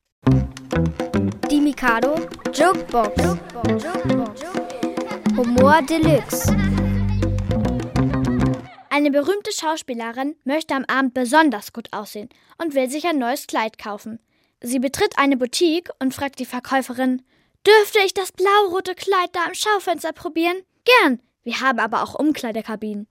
[1.20, 2.14] Die Mikado
[2.54, 3.36] Jokebox.
[5.36, 6.56] Humor Deluxe.
[8.88, 13.76] Eine berühmte Schauspielerin möchte am Abend besonders gut aussehen und will sich ein neues Kleid
[13.76, 14.18] kaufen.
[14.62, 17.22] Sie betritt eine Boutique und fragt die Verkäuferin,
[17.66, 20.56] dürfte ich das blau-rote Kleid da am Schaufenster probieren?
[20.84, 21.20] Gern.
[21.42, 23.06] Wir haben aber auch Umkleidekabinen.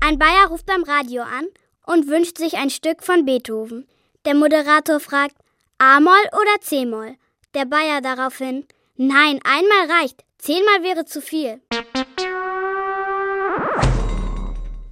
[0.00, 1.46] Ein Bayer ruft beim Radio an
[1.86, 3.86] und wünscht sich ein Stück von Beethoven.
[4.24, 5.36] Der Moderator fragt
[5.78, 7.16] A-Moll oder C-Moll.
[7.54, 10.24] Der Bayer daraufhin Nein, einmal reicht.
[10.38, 11.60] Zehnmal wäre zu viel.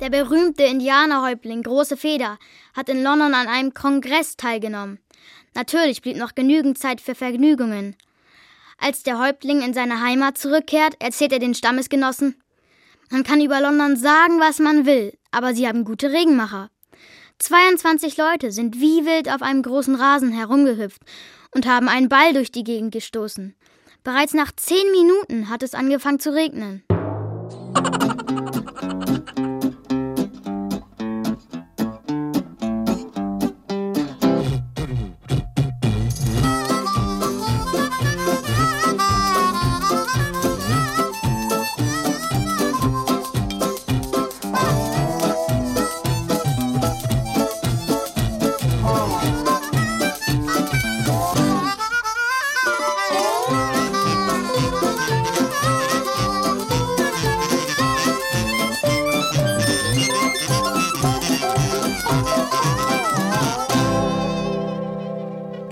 [0.00, 2.38] Der berühmte Indianerhäuptling Große Feder
[2.74, 4.98] hat in London an einem Kongress teilgenommen.
[5.54, 7.96] Natürlich blieb noch genügend Zeit für Vergnügungen.
[8.78, 12.42] Als der Häuptling in seine Heimat zurückkehrt, erzählt er den Stammesgenossen,
[13.12, 16.70] man kann über London sagen, was man will, aber sie haben gute Regenmacher.
[17.42, 21.02] 22 Leute sind wie wild auf einem großen Rasen herumgehüpft
[21.50, 23.56] und haben einen Ball durch die Gegend gestoßen.
[24.04, 26.84] Bereits nach 10 Minuten hat es angefangen zu regnen.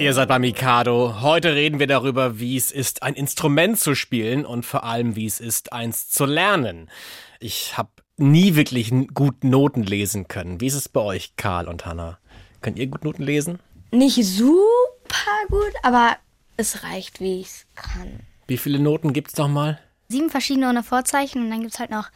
[0.01, 1.21] Ihr seid beim Mikado.
[1.21, 5.27] Heute reden wir darüber, wie es ist, ein Instrument zu spielen und vor allem, wie
[5.27, 6.89] es ist, eins zu lernen.
[7.39, 10.59] Ich habe nie wirklich gut Noten lesen können.
[10.61, 12.19] Wie ist es bei euch, Karl und Hanna?
[12.63, 13.59] Könnt ihr gut Noten lesen?
[13.91, 16.17] Nicht super gut, aber
[16.57, 18.21] es reicht, wie ich es kann.
[18.47, 19.79] Wie viele Noten gibt's noch mal?
[20.09, 22.09] Sieben verschiedene ohne Vorzeichen und dann gibt es halt noch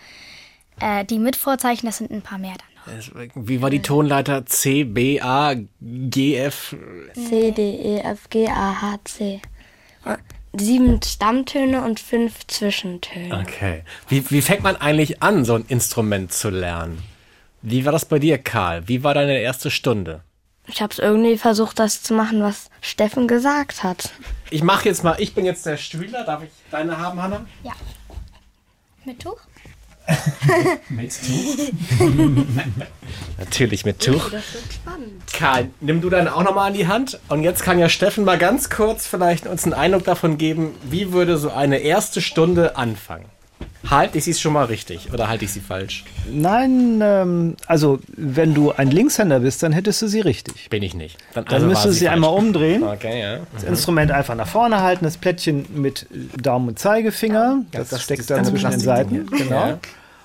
[0.81, 2.66] äh, die mit Vorzeichen, das sind ein paar mehr dann.
[2.68, 2.74] Es-
[3.35, 4.47] Wie war die Tonleiter?
[4.47, 6.77] C, B, A, G, F?
[7.14, 9.40] C, D, E, F, G, A, H, C.
[10.57, 13.42] Sieben Stammtöne und fünf Zwischentöne.
[13.42, 13.83] Okay.
[14.09, 17.03] Wie, wie fängt man eigentlich an, so ein Instrument zu lernen?
[17.62, 18.87] Wie war das bei dir, Karl?
[18.87, 20.23] Wie war deine erste Stunde?
[20.66, 24.12] Ich habe es irgendwie versucht, das zu machen, was Steffen gesagt hat.
[24.51, 26.25] Ich mache jetzt mal, ich bin jetzt der Stühler.
[26.25, 27.44] Darf ich deine haben, Hanna?
[27.62, 27.73] Ja.
[29.05, 29.40] Mit Tuch?
[30.90, 31.99] Mit Tuch?
[33.38, 34.31] Natürlich mit Tuch.
[34.31, 35.23] Das wird spannend.
[35.33, 37.19] Karl, nimm du deine auch nochmal an die Hand.
[37.29, 41.12] Und jetzt kann ja Steffen mal ganz kurz vielleicht uns einen Eindruck davon geben, wie
[41.12, 43.27] würde so eine erste Stunde anfangen.
[43.90, 46.05] Halte ich sie schon mal richtig oder halte ich sie falsch?
[46.33, 50.70] Nein, ähm, also wenn du ein Linkshänder bist, dann hättest du sie richtig.
[50.70, 51.18] Bin ich nicht.
[51.35, 52.14] Dann also müsstest du sie falsch.
[52.14, 52.83] einmal umdrehen.
[52.83, 53.38] Okay, ja.
[53.53, 56.07] Das Instrument einfach nach vorne halten, das Plättchen mit
[56.40, 59.27] Daumen und Zeigefinger, das, das- steckt das dann zwischen den Seiten.
[59.27, 59.51] Genau.
[59.68, 59.79] Ja.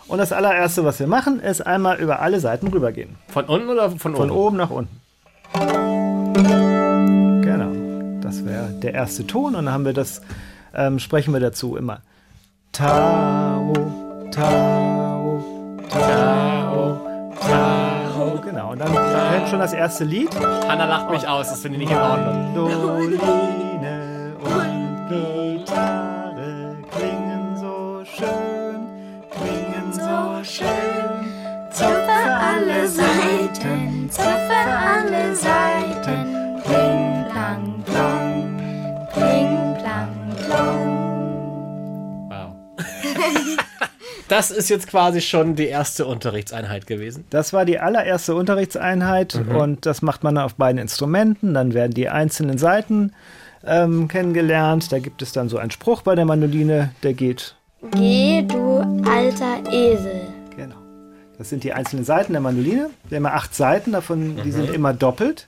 [0.07, 3.15] Und das allererste, was wir machen, ist einmal über alle Seiten rübergehen.
[3.27, 4.39] Von unten oder von, Von oben?
[4.39, 5.01] oben nach unten.
[7.43, 7.71] Genau.
[8.21, 10.21] Das wäre der erste Ton und dann haben wir das,
[10.73, 12.01] ähm, sprechen wir dazu immer.
[12.71, 12.87] Tao,
[14.31, 15.41] Tao,
[15.89, 17.01] Tao,
[17.39, 18.39] Tao.
[18.43, 18.71] Genau.
[18.71, 20.29] Und dann kommt schon das erste Lied.
[20.67, 22.53] Hanna lacht mich aus, das finde ich nicht in Ordnung.
[22.53, 28.87] Mandoline und Gitarre klingen so schön,
[29.31, 31.69] klingen so schön.
[31.71, 35.68] Zupfe alle Seiten, zupfe alle Seiten.
[44.29, 47.25] Das ist jetzt quasi schon die erste Unterrichtseinheit gewesen.
[47.31, 49.55] Das war die allererste Unterrichtseinheit Mhm.
[49.55, 51.53] und das macht man auf beiden Instrumenten.
[51.53, 53.11] Dann werden die einzelnen Seiten
[53.65, 54.91] ähm, kennengelernt.
[54.91, 57.55] Da gibt es dann so einen Spruch bei der Mandoline, der geht.
[57.91, 60.21] Geh, du alter Esel.
[60.55, 60.75] Genau.
[61.37, 62.89] Das sind die einzelnen Seiten der Mandoline.
[63.09, 65.47] Wir haben ja acht Seiten, davon die sind immer doppelt.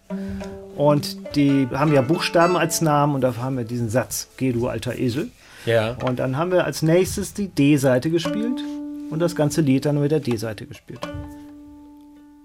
[0.76, 4.68] Und die haben ja Buchstaben als Namen und dafür haben wir diesen Satz, Geh du
[4.68, 5.30] alter Esel.
[5.66, 5.92] Ja.
[6.04, 8.62] Und dann haben wir als nächstes die D-Seite gespielt
[9.10, 11.08] und das ganze Lied dann mit der D-Seite gespielt.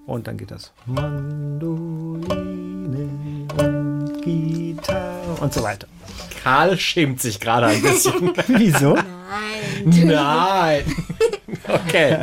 [0.06, 0.72] Und dann geht das.
[0.86, 2.28] Mandoline
[3.58, 5.88] und Gitarre und so weiter.
[6.42, 8.32] Karl schämt sich gerade ein bisschen.
[8.46, 8.96] Wieso?
[9.84, 10.84] Nein.
[11.66, 12.18] Okay.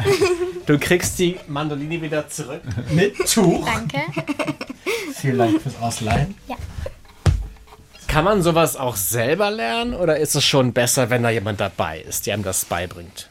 [0.65, 2.61] Du kriegst die Mandoline wieder zurück.
[2.91, 3.65] Mit Tuch.
[3.65, 3.99] Danke.
[5.15, 6.35] Vielen Dank fürs Ausleihen.
[6.47, 6.55] Ja.
[8.13, 11.99] Kann man sowas auch selber lernen oder ist es schon besser, wenn da jemand dabei
[11.99, 13.27] ist, der einem das beibringt?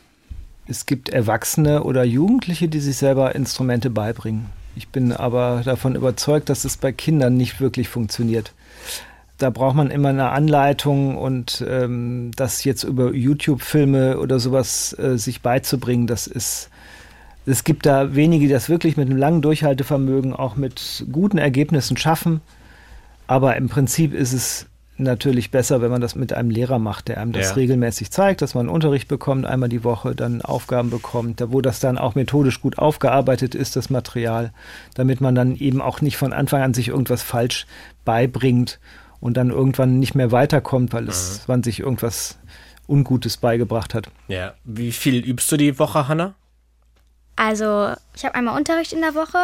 [0.66, 4.47] Es gibt Erwachsene oder Jugendliche, die sich selber Instrumente beibringen.
[4.75, 8.55] Ich bin aber davon überzeugt, dass es bei Kindern nicht wirklich funktioniert.
[9.38, 15.16] Da braucht man immer eine Anleitung und ähm, das jetzt über YouTube-Filme oder sowas äh,
[15.16, 16.71] sich beizubringen, das ist.
[17.47, 21.97] Es gibt da wenige, die das wirklich mit einem langen Durchhaltevermögen auch mit guten Ergebnissen
[21.97, 22.40] schaffen.
[23.29, 24.66] Aber im Prinzip ist es
[24.98, 27.55] natürlich besser, wenn man das mit einem Lehrer macht, der einem das Ja.
[27.55, 31.81] regelmäßig zeigt, dass man Unterricht bekommt, einmal die Woche, dann Aufgaben bekommt, da wo das
[31.81, 34.52] dann auch methodisch gut aufgearbeitet ist, das Material,
[34.94, 37.66] damit man dann eben auch nicht von Anfang an sich irgendwas falsch
[38.05, 38.81] beibringt
[39.20, 42.38] und dann irgendwann nicht mehr weiterkommt, weil es, man sich irgendwas
[42.88, 44.11] Ungutes beigebracht hat.
[44.28, 44.55] Ja.
[44.64, 46.35] Wie viel übst du die Woche, Hanna?
[47.37, 49.38] Also, ich habe einmal Unterricht in der Woche.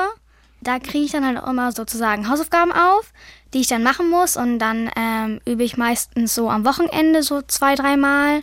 [0.60, 3.12] Da kriege ich dann halt auch immer sozusagen Hausaufgaben auf,
[3.54, 4.36] die ich dann machen muss.
[4.36, 8.42] Und dann ähm, übe ich meistens so am Wochenende so zwei, dreimal.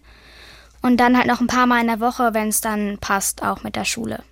[0.82, 3.64] Und dann halt noch ein paar Mal in der Woche, wenn es dann passt, auch
[3.64, 4.24] mit der Schule.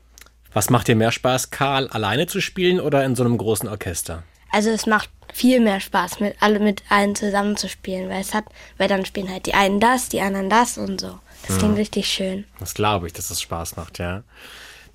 [0.53, 4.23] Was macht dir mehr Spaß, Karl, alleine zu spielen oder in so einem großen Orchester?
[4.51, 8.35] Also es macht viel mehr Spaß, mit, alle, mit allen zusammen zu spielen, weil es
[8.35, 8.45] hat,
[8.77, 11.19] weil dann spielen halt die einen das, die anderen das und so.
[11.47, 12.45] Das klingt richtig schön.
[12.59, 14.23] Das glaube ich, dass es Spaß macht, ja.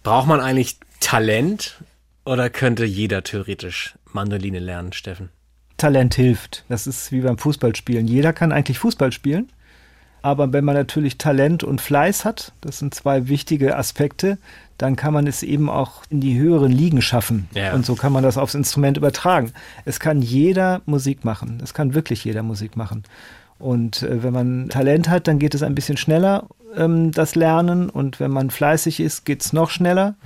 [0.02, 1.82] Braucht man eigentlich Talent
[2.28, 5.30] oder könnte jeder theoretisch Mandoline lernen, Steffen?
[5.78, 6.64] Talent hilft.
[6.68, 8.06] Das ist wie beim Fußballspielen.
[8.06, 9.48] Jeder kann eigentlich Fußball spielen.
[10.20, 14.36] Aber wenn man natürlich Talent und Fleiß hat, das sind zwei wichtige Aspekte,
[14.76, 17.48] dann kann man es eben auch in die höheren Ligen schaffen.
[17.54, 17.72] Ja.
[17.72, 19.52] Und so kann man das aufs Instrument übertragen.
[19.84, 21.60] Es kann jeder Musik machen.
[21.62, 23.04] Es kann wirklich jeder Musik machen.
[23.58, 27.88] Und äh, wenn man Talent hat, dann geht es ein bisschen schneller, ähm, das Lernen.
[27.88, 30.16] Und wenn man fleißig ist, geht es noch schneller.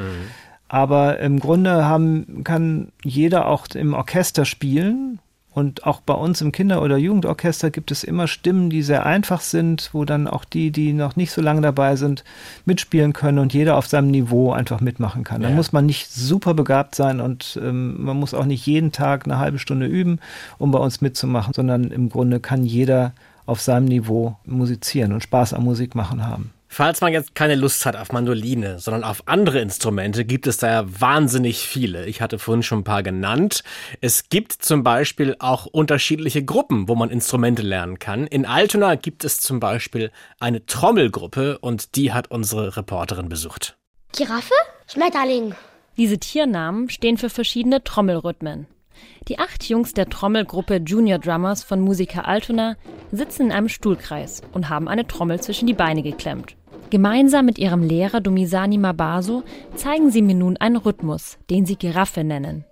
[0.72, 5.18] Aber im Grunde haben, kann jeder auch im Orchester spielen.
[5.54, 9.42] Und auch bei uns im Kinder- oder Jugendorchester gibt es immer Stimmen, die sehr einfach
[9.42, 12.24] sind, wo dann auch die, die noch nicht so lange dabei sind,
[12.64, 15.42] mitspielen können und jeder auf seinem Niveau einfach mitmachen kann.
[15.42, 15.54] Da Ja.
[15.54, 19.36] muss man nicht super begabt sein und ähm, man muss auch nicht jeden Tag eine
[19.38, 20.20] halbe Stunde üben,
[20.56, 23.12] um bei uns mitzumachen, sondern im Grunde kann jeder
[23.44, 26.50] auf seinem Niveau musizieren und Spaß am Musik machen haben.
[26.74, 30.70] Falls man jetzt keine Lust hat auf Mandoline, sondern auf andere Instrumente, gibt es da
[30.70, 32.06] ja wahnsinnig viele.
[32.06, 33.62] Ich hatte vorhin schon ein paar genannt.
[34.00, 38.26] Es gibt zum Beispiel auch unterschiedliche Gruppen, wo man Instrumente lernen kann.
[38.26, 40.10] In Altona gibt es zum Beispiel
[40.40, 43.76] eine Trommelgruppe und die hat unsere Reporterin besucht.
[44.16, 44.54] Giraffe?
[44.90, 45.54] Schmetterling.
[45.98, 48.66] Diese Tiernamen stehen für verschiedene Trommelrhythmen.
[49.28, 52.76] Die acht Jungs der Trommelgruppe Junior Drummers von Musiker Altona
[53.10, 56.56] sitzen in einem Stuhlkreis und haben eine Trommel zwischen die Beine geklemmt.
[56.92, 59.44] Gemeinsam mit ihrem Lehrer Domisani Mabaso
[59.76, 62.66] zeigen sie mir nun einen Rhythmus, den sie Giraffe nennen.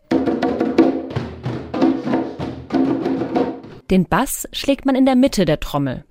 [3.90, 6.04] Den Bass schlägt man in der Mitte der Trommel.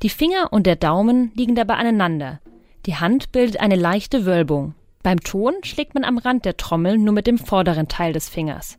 [0.00, 2.38] Die Finger und der Daumen liegen dabei aneinander.
[2.86, 4.76] Die Hand bildet eine leichte Wölbung.
[5.02, 8.78] Beim Ton schlägt man am Rand der Trommel nur mit dem vorderen Teil des Fingers.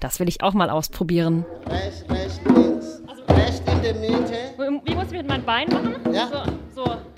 [0.00, 1.44] Das will ich auch mal ausprobieren.
[1.66, 3.02] Rechts, rechts, links.
[3.28, 4.84] rechts in der Mitte.
[4.86, 6.14] Wie muss ich mit meinem Bein machen?
[6.14, 6.30] Ja.
[6.74, 7.15] So, so.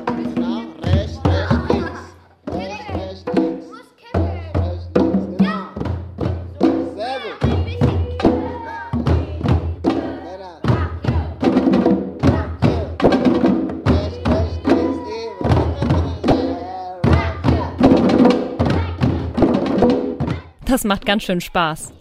[20.68, 21.94] Das macht ganz schön Spaß.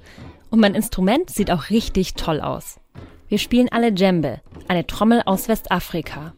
[0.50, 2.82] Und mein Instrument sieht auch richtig toll aus.
[3.30, 6.34] Wir spielen alle Djembe, eine Trommel aus Westafrika.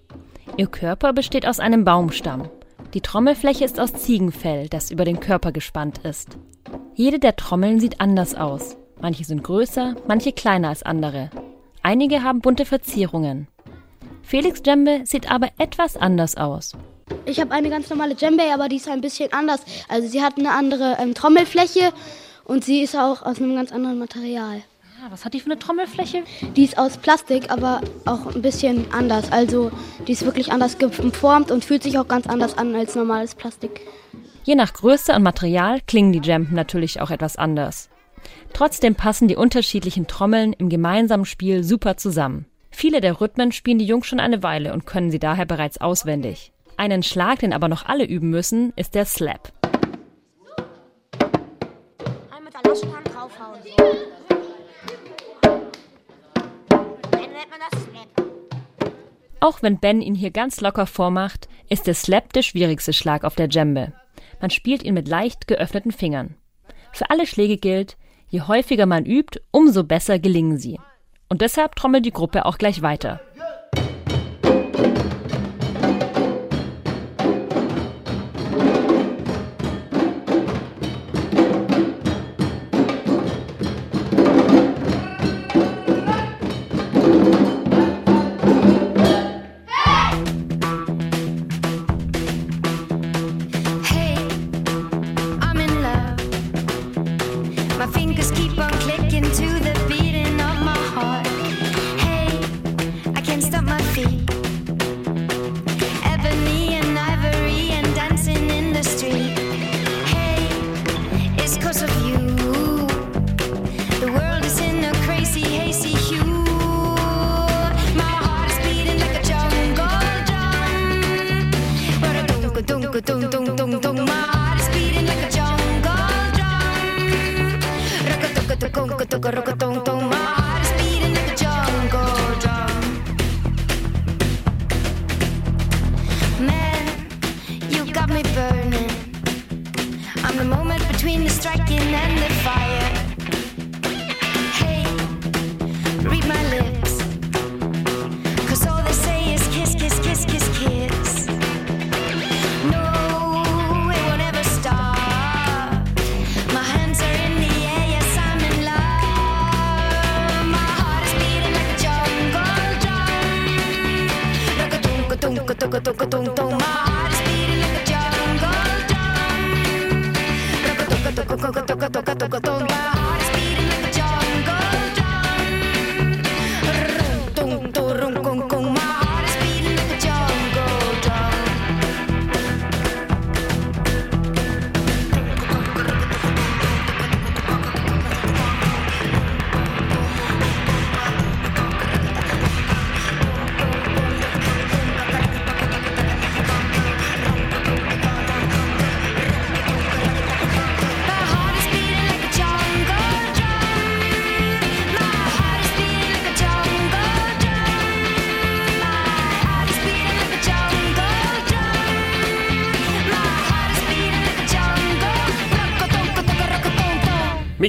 [0.56, 2.48] Ihr Körper besteht aus einem Baumstamm.
[2.94, 6.38] Die Trommelfläche ist aus Ziegenfell, das über den Körper gespannt ist.
[6.94, 8.78] Jede der Trommeln sieht anders aus.
[9.02, 11.32] Manche sind größer, manche kleiner als andere.
[11.82, 13.48] Einige haben bunte Verzierungen.
[14.22, 16.74] Felix Djembe sieht aber etwas anders aus.
[17.26, 19.62] Ich habe eine ganz normale Djembe, aber die ist ein bisschen anders.
[19.88, 21.92] Also sie hat eine andere ähm, Trommelfläche
[22.44, 24.62] und sie ist auch aus einem ganz anderen Material.
[25.02, 26.24] Ah, was hat die für eine Trommelfläche?
[26.58, 29.32] Die ist aus Plastik, aber auch ein bisschen anders.
[29.32, 29.72] Also
[30.08, 33.82] die ist wirklich anders geformt und fühlt sich auch ganz anders an als normales Plastik.
[34.44, 37.90] Je nach Größe und Material klingen die Djemben natürlich auch etwas anders.
[38.52, 42.46] Trotzdem passen die unterschiedlichen Trommeln im gemeinsamen Spiel super zusammen.
[42.72, 46.52] Viele der Rhythmen spielen die Jungs schon eine Weile und können sie daher bereits auswendig.
[46.80, 49.52] Einen Schlag, den aber noch alle üben müssen, ist der Slap.
[52.32, 53.60] Einmal mit der laschen Hand draufhauen.
[57.12, 58.92] Dann nennt man das Slap.
[59.42, 63.36] Auch wenn Ben ihn hier ganz locker vormacht, ist der Slap der schwierigste Schlag auf
[63.36, 63.92] der Djembe.
[64.40, 66.36] Man spielt ihn mit leicht geöffneten Fingern.
[66.94, 67.98] Für alle Schläge gilt,
[68.30, 70.80] je häufiger man übt, umso besser gelingen sie.
[71.28, 73.20] Und deshalb trommelt die Gruppe auch gleich weiter.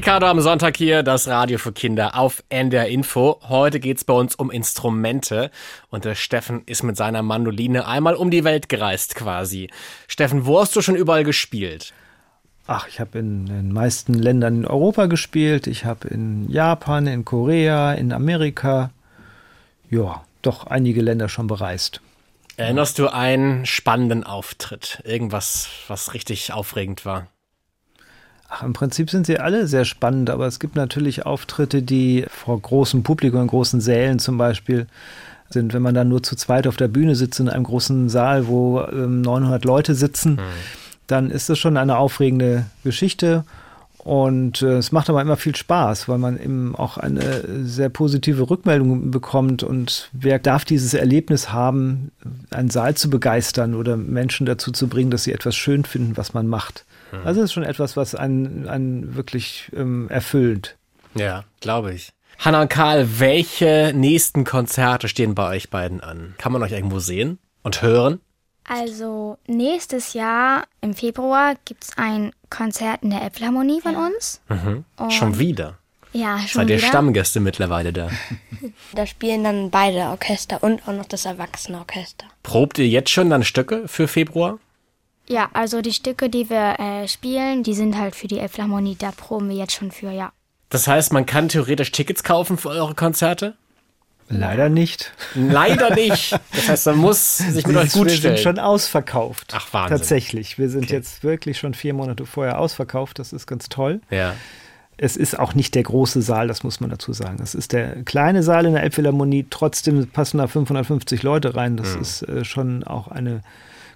[0.01, 3.38] Mikado am Sonntag hier, das Radio für Kinder auf NDR Info.
[3.51, 5.51] Heute geht's bei uns um Instrumente
[5.90, 9.68] und der Steffen ist mit seiner Mandoline einmal um die Welt gereist quasi.
[10.09, 11.92] Steffen, wo hast du schon überall gespielt?
[12.66, 15.66] Ach, ich habe in den meisten Ländern in Europa gespielt.
[15.66, 18.92] Ich habe in Japan, in Korea, in Amerika.
[19.90, 22.01] Ja, doch einige Länder schon bereist.
[22.57, 25.03] Erinnerst du einen spannenden Auftritt?
[25.05, 27.26] Irgendwas, was richtig aufregend war?
[28.53, 32.61] Ach, im Prinzip sind sie alle sehr spannend, aber es gibt natürlich Auftritte, die vor
[32.61, 34.86] großem Publikum, in großen Sälen zum Beispiel
[35.51, 38.48] sind, wenn man dann nur zu zweit auf der Bühne sitzt in einem großen Saal,
[38.48, 40.38] wo ähm, 900 Leute sitzen,
[41.07, 43.44] dann ist das schon eine aufregende Geschichte.
[43.98, 48.48] Und äh, es macht aber immer viel Spaß, weil man eben auch eine sehr positive
[48.48, 49.62] Rückmeldung bekommt.
[49.62, 52.11] Und wer darf dieses Erlebnis haben,
[52.51, 56.32] einen Saal zu begeistern oder Menschen dazu zu bringen, dass sie etwas schön finden, was
[56.32, 56.84] man macht.
[57.11, 57.20] Hm.
[57.26, 60.76] Also es ist schon etwas, was einen, einen wirklich ähm, erfüllt.
[61.14, 62.11] Ja, glaube ich.
[62.38, 66.34] Hanna und Karl, welche nächsten Konzerte stehen bei euch beiden an?
[66.38, 68.20] Kann man euch irgendwo sehen und hören?
[68.64, 74.40] Also nächstes Jahr im Februar gibt es ein Konzert in der Elbphilharmonie von uns.
[74.48, 74.84] Mhm.
[74.96, 75.76] Und- Schon wieder.
[76.12, 76.86] Ja, schon Seid ihr wieder.
[76.88, 78.08] Stammgäste mittlerweile da?
[78.94, 82.26] Da spielen dann beide Orchester und auch noch das Erwachsenenorchester.
[82.42, 84.58] Probt ihr jetzt schon dann Stücke für Februar?
[85.31, 88.97] Ja, also die Stücke, die wir äh, spielen, die sind halt für die Elbphilharmonie.
[88.99, 90.33] Da proben wir jetzt schon für, ja.
[90.70, 93.55] Das heißt, man kann theoretisch Tickets kaufen für eure Konzerte?
[94.28, 95.12] Leider nicht.
[95.35, 96.33] Leider nicht.
[96.55, 98.37] Das heißt, man muss sich mit euch gut wir stellen.
[98.37, 99.53] sind schon ausverkauft.
[99.57, 99.99] Ach, Wahnsinn.
[99.99, 100.59] Tatsächlich.
[100.59, 103.18] Wir sind jetzt wirklich schon vier Monate vorher ausverkauft.
[103.18, 104.01] Das ist ganz toll.
[104.11, 104.35] Ja.
[104.97, 107.39] Es ist auch nicht der große Saal, das muss man dazu sagen.
[107.43, 109.47] Es ist der kleine Saal in der Elbphilharmonie.
[109.51, 111.76] Trotzdem passen da 550 Leute rein.
[111.76, 112.01] Das Mhm.
[112.03, 113.43] ist äh, schon auch eine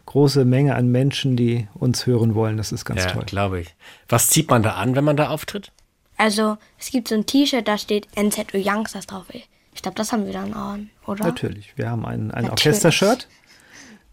[0.07, 2.57] große Menge an Menschen, die uns hören wollen.
[2.57, 3.24] Das ist ganz ja, toll.
[3.26, 3.74] glaube ich.
[4.09, 5.72] Was zieht man da an, wenn man da auftritt?
[6.16, 9.26] Also, es gibt so ein T-Shirt, da steht NZÖ Youngsters drauf.
[9.74, 11.24] Ich glaube, das haben wir dann an, oder?
[11.24, 11.72] Natürlich.
[11.76, 12.48] Wir haben ein, ein.
[12.48, 13.26] Orchestershirt,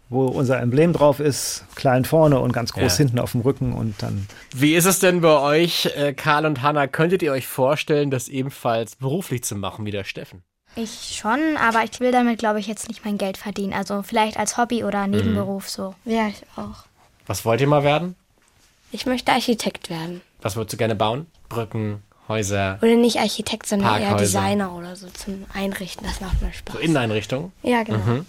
[0.08, 3.04] wo unser Emblem drauf ist, klein vorne und ganz groß Ja.
[3.04, 6.62] hinten auf dem Rücken und dann Wie ist es denn bei euch, äh, Karl und
[6.62, 6.88] Hanna?
[6.88, 10.42] Könntet ihr euch vorstellen, das ebenfalls beruflich zu machen wie der Steffen?
[10.74, 13.72] Ich schon, aber ich will damit, glaube ich, jetzt nicht mein Geld verdienen.
[13.72, 15.94] Also vielleicht als Hobby oder Nebenberuf so.
[16.04, 16.84] Ja, ich auch.
[17.26, 18.16] Was wollt ihr mal werden?
[18.90, 20.22] Ich möchte Architekt werden.
[20.40, 21.26] Was würdest du gerne bauen?
[21.48, 24.40] Brücken, Häuser, Oder nicht Architekt, sondern eher Parkhäuser.
[24.40, 26.06] Designer oder so zum Einrichten.
[26.06, 26.74] Das macht mir Spaß.
[26.76, 27.52] so Inneneinrichtungen?
[27.62, 27.98] Ja, genau.
[27.98, 28.26] Mhm.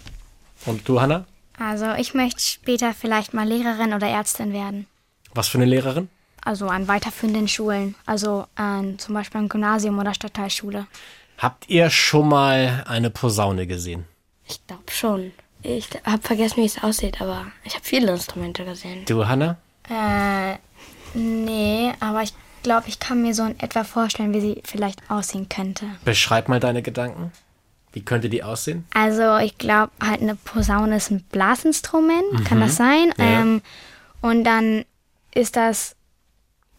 [0.66, 1.24] Und du, Hanna?
[1.58, 4.86] Also ich möchte später vielleicht mal Lehrerin oder Ärztin werden.
[5.32, 6.08] Was für eine Lehrerin?
[6.44, 7.94] Also an weiterführenden Schulen.
[8.04, 10.86] Also an zum Beispiel an Gymnasium oder Stadtteilschule.
[11.38, 14.04] Habt ihr schon mal eine Posaune gesehen?
[14.46, 15.32] Ich glaube schon.
[15.62, 19.04] Ich habe vergessen, wie es aussieht, aber ich habe viele Instrumente gesehen.
[19.06, 19.56] Du, Hanna?
[19.88, 20.56] Äh,
[21.18, 25.48] nee, aber ich glaube, ich kann mir so in etwa vorstellen, wie sie vielleicht aussehen
[25.48, 25.86] könnte.
[26.04, 27.32] Beschreib mal deine Gedanken.
[27.92, 28.86] Wie könnte die aussehen?
[28.92, 32.62] Also ich glaube, halt eine Posaune ist ein Blasinstrument, kann Mhm.
[32.62, 33.12] das sein?
[33.18, 33.24] Ja.
[33.24, 33.62] Ähm,
[34.20, 34.84] und dann
[35.34, 35.94] ist das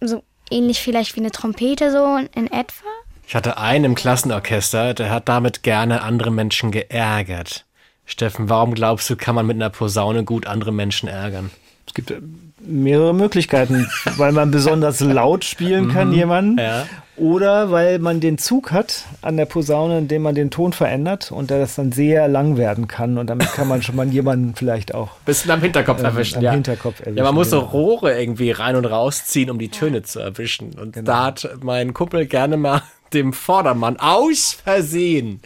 [0.02, 2.86] so ähnlich vielleicht wie eine Trompete so in etwa.
[3.28, 7.66] Ich hatte einen im Klassenorchester, der hat damit gerne andere Menschen geärgert.
[8.06, 11.50] Steffen, warum glaubst du, kann man mit einer Posaune gut andere Menschen ärgern?
[11.88, 12.20] Es gibt äh,
[12.60, 16.14] mehrere Möglichkeiten, weil man besonders laut spielen kann, Mhm.
[16.16, 16.58] jemanden.
[16.60, 16.86] Ja.
[17.18, 21.50] Oder weil man den Zug hat an der Posaune, indem man den Ton verändert und
[21.50, 23.18] der das dann sehr lang werden kann.
[23.18, 26.44] Und damit kann man schon mal jemanden vielleicht auch Bisschen am Hinterkopf ähm, erwischen, am
[26.44, 26.52] ja.
[26.52, 27.18] Hinterkopf erwischen.
[27.18, 27.72] Ja, man muss so genau.
[27.72, 30.74] Rohre irgendwie rein und rausziehen, um die Töne zu erwischen.
[30.74, 31.06] Und Genau.
[31.10, 32.82] da hat mein Kumpel gerne mal
[33.14, 35.42] dem Vordermann aus Versehen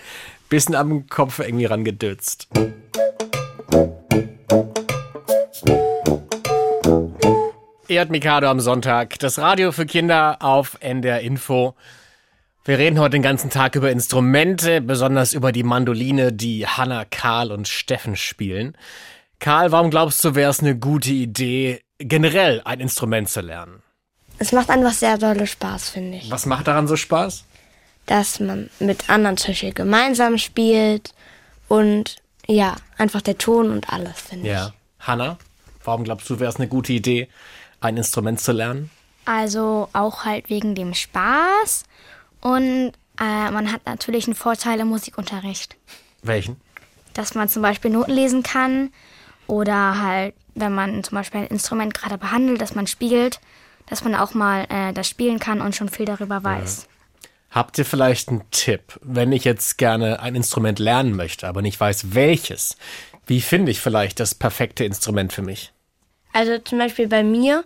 [0.50, 2.48] bisschen am Kopf irgendwie rangedützt.
[7.88, 11.76] Ihr hört Mikado am Sonntag, das Radio für Kinder auf NDR Info.
[12.66, 17.52] Wir reden heute den ganzen Tag über Instrumente, besonders über die Mandoline, die Hanna, Karl
[17.52, 18.78] und Steffen spielen.
[19.40, 23.82] Karl, warum glaubst du, wäre es eine gute Idee, generell ein Instrument zu lernen?
[24.38, 26.30] Es macht einfach sehr dolle Spaß, finde ich.
[26.30, 27.46] Was macht daran so Spaß?
[28.10, 31.14] Dass man mit anderen zum Beispiel gemeinsam spielt
[31.68, 32.16] und
[32.48, 34.54] ja, einfach der Ton und alles, finde ich.
[34.54, 34.74] Ja.
[35.00, 35.38] Hanna,
[35.84, 37.30] warum glaubst du, wäre es eine gute Idee,
[37.82, 38.90] ein Instrument zu lernen?
[39.26, 41.84] Also auch halt wegen dem Spaß.
[42.42, 45.78] Und äh, man hat natürlich einen Vorteil im Musikunterricht.
[46.24, 46.60] Welchen?
[47.14, 48.92] Dass man zum Beispiel Noten lesen kann.
[49.46, 53.40] Oder halt, wenn man zum Beispiel ein Instrument gerade behandelt, dass man spielt,
[53.86, 56.89] dass man auch mal äh, das spielen kann und schon viel darüber weiß.
[57.52, 61.80] Habt ihr vielleicht einen Tipp, wenn ich jetzt gerne ein Instrument lernen möchte, aber nicht
[61.80, 62.78] weiß welches?
[63.26, 65.74] Wie finde ich vielleicht das perfekte Instrument für mich?
[66.32, 67.66] Also zum Beispiel bei mir,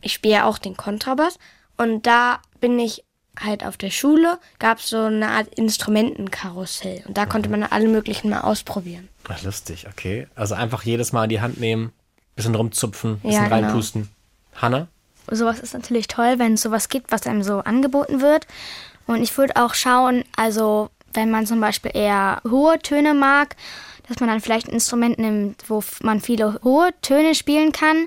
[0.00, 1.38] ich spiele ja auch den Kontrabass
[1.76, 3.04] und da bin ich
[3.38, 7.88] halt auf der Schule, gab es so eine Art Instrumentenkarussell und da konnte man alle
[7.88, 9.08] möglichen mal ausprobieren.
[9.28, 10.26] Ach, lustig, okay.
[10.34, 11.92] Also einfach jedes Mal in die Hand nehmen,
[12.34, 13.54] bisschen rumzupfen, bisschen Ja, genau.
[13.68, 14.08] reinpusten.
[14.56, 14.88] Hanna?
[15.30, 18.46] sowas ist natürlich toll, wenn es sowas gibt, was einem so angeboten wird.
[19.06, 23.56] Und ich würde auch schauen, also wenn man zum Beispiel eher hohe Töne mag,
[24.08, 28.06] dass man dann vielleicht ein Instrument nimmt, wo man viele hohe Töne spielen kann.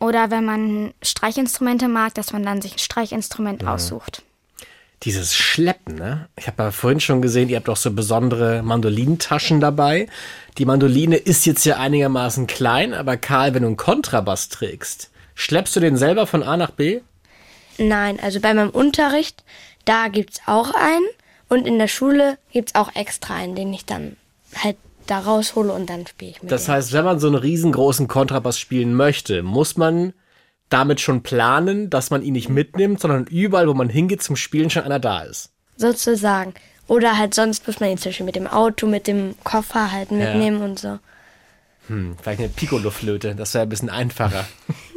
[0.00, 3.68] Oder wenn man Streichinstrumente mag, dass man dann sich ein Streichinstrument Mhm.
[3.68, 4.22] aussucht.
[5.04, 6.28] Dieses Schleppen, ne?
[6.36, 10.08] Ich habe ja vorhin schon gesehen, ihr habt doch so besondere Mandolinentaschen dabei.
[10.58, 15.76] Die Mandoline ist jetzt ja einigermaßen klein, aber Karl, wenn du einen Kontrabass trägst, schleppst
[15.76, 17.00] du den selber von A nach B?
[17.78, 19.44] Nein, also bei meinem Unterricht,
[19.88, 21.06] da gibt's auch einen.
[21.48, 24.16] Und in der Schule gibt's auch extra einen, den ich dann
[24.62, 24.76] halt
[25.06, 26.52] da raushole und dann spiele ich mit.
[26.52, 30.12] Das heißt, wenn man so einen riesengroßen Kontrabass spielen möchte, muss man
[30.68, 34.68] damit schon planen, dass man ihn nicht mitnimmt, sondern überall, wo man hingeht zum Spielen,
[34.68, 35.50] schon einer da ist.
[35.78, 36.52] Sozusagen.
[36.88, 40.10] Oder halt sonst muss man ihn zum Beispiel mit dem Auto, mit dem Koffer halt
[40.10, 40.16] Ja.
[40.18, 40.98] mitnehmen und so.
[41.86, 44.46] Hm, vielleicht eine Piccolo-Flöte, das wäre ein bisschen einfacher.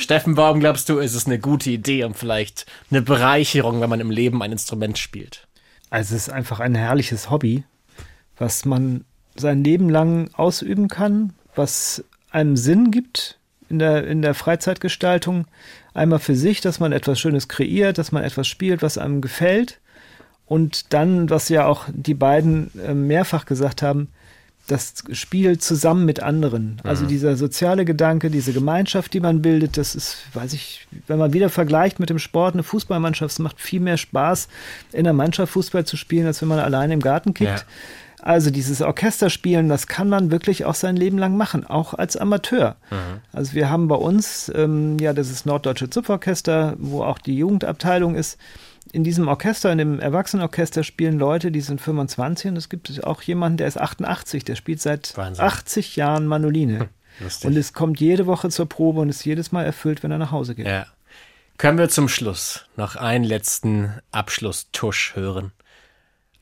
[0.00, 4.00] Steffen, warum glaubst du, ist es eine gute Idee und vielleicht eine Bereicherung, wenn man
[4.00, 5.46] im Leben ein Instrument spielt?
[5.90, 7.64] Also es ist einfach ein herrliches Hobby,
[8.38, 9.04] was man
[9.36, 13.38] sein Leben lang ausüben kann, was einem Sinn gibt
[13.68, 15.46] in der, in der Freizeitgestaltung.
[15.94, 19.80] Einmal für sich, dass man etwas Schönes kreiert, dass man etwas spielt, was einem gefällt.
[20.46, 24.08] Und dann, was ja auch die beiden äh, mehrfach gesagt haben,
[24.66, 26.80] das Spiel zusammen mit anderen.
[26.84, 27.08] Also Mhm.
[27.08, 31.48] dieser soziale Gedanke, diese Gemeinschaft, die man bildet, das ist, weiß ich, wenn man wieder
[31.48, 34.48] vergleicht mit dem Sport, eine Fußballmannschaft, es macht viel mehr Spaß,
[34.92, 37.50] in der Mannschaft Fußball zu spielen, als wenn man alleine im Garten kickt.
[37.50, 37.64] Ja.
[38.22, 42.76] Also dieses Orchesterspielen, das kann man wirklich auch sein Leben lang machen, auch als Amateur.
[42.90, 42.96] Mhm.
[43.32, 48.14] Also wir haben bei uns, ähm, ja, das ist Norddeutsche Zupforchester, wo auch die Jugendabteilung
[48.14, 48.38] ist.
[48.92, 53.22] In diesem Orchester, in dem Erwachsenenorchester spielen Leute, die sind 25 und es gibt auch
[53.22, 55.44] jemanden, der ist 88, der spielt seit Wahnsinn.
[55.44, 56.88] 80 Jahren Mandoline.
[57.20, 57.48] Lustig.
[57.48, 60.32] Und es kommt jede Woche zur Probe und ist jedes Mal erfüllt, wenn er nach
[60.32, 60.66] Hause geht.
[60.66, 60.86] Ja.
[61.58, 65.52] Können wir zum Schluss noch einen letzten Abschlusstusch hören?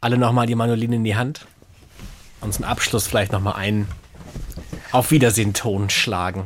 [0.01, 1.47] Alle nochmal die Mandoline in die Hand
[2.41, 3.89] und zum Abschluss vielleicht nochmal einen
[4.93, 6.45] Auf Wiedersehen-Ton schlagen.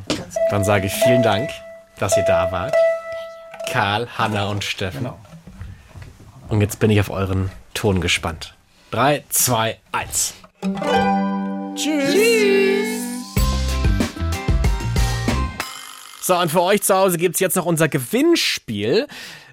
[0.51, 1.51] Dann sage ich vielen Dank,
[1.99, 2.75] dass ihr da wart.
[3.71, 5.11] Karl, Hanna und Steffen.
[6.53, 8.55] Und jetzt bin ich auf euren Ton gespannt.
[8.91, 10.35] Drei, zwei, eins.
[11.75, 12.13] Tschüss.
[16.21, 19.07] So, und für euch zu Hause gibt's jetzt noch unser Gewinnspiel.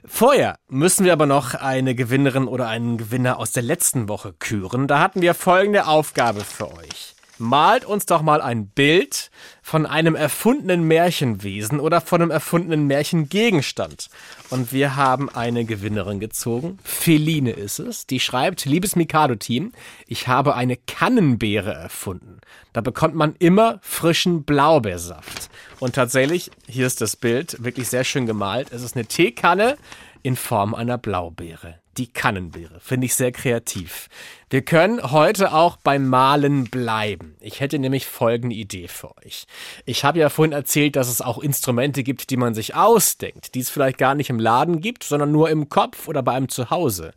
[0.04, 4.88] Vorher müssen wir aber noch eine Gewinnerin oder einen Gewinner aus der letzten Woche küren.
[4.88, 7.16] Da hatten wir folgende Aufgabe für euch.
[7.40, 9.32] Malt uns doch mal ein Bild
[9.62, 14.10] von einem erfundenen Märchenwesen oder von einem erfundenen Märchengegenstand.
[14.50, 16.80] Und wir haben eine Gewinnerin gezogen.
[16.84, 18.06] Feline ist es.
[18.06, 19.72] Die schreibt, liebes Mikado-Team,
[20.06, 22.42] ich habe eine Kannenbeere erfunden.
[22.74, 25.50] Da bekommt man immer frischen Blaubeersaft.
[25.80, 28.72] Und tatsächlich, hier ist das Bild, wirklich sehr schön gemalt.
[28.72, 29.78] Es ist eine Teekanne
[30.24, 31.76] in Form einer Blaubeere.
[32.00, 32.80] Die Kannenbeere.
[32.80, 34.08] Finde ich sehr kreativ.
[34.50, 37.36] Wir können heute auch beim Malen bleiben.
[37.41, 39.47] Ich hätte nämlich folgende Idee für euch.
[39.86, 43.60] Ich habe ja vorhin erzählt, dass es auch Instrumente gibt, die man sich ausdenkt, die
[43.60, 47.12] es vielleicht gar nicht im Laden gibt, sondern nur im Kopf oder bei einem Zuhause.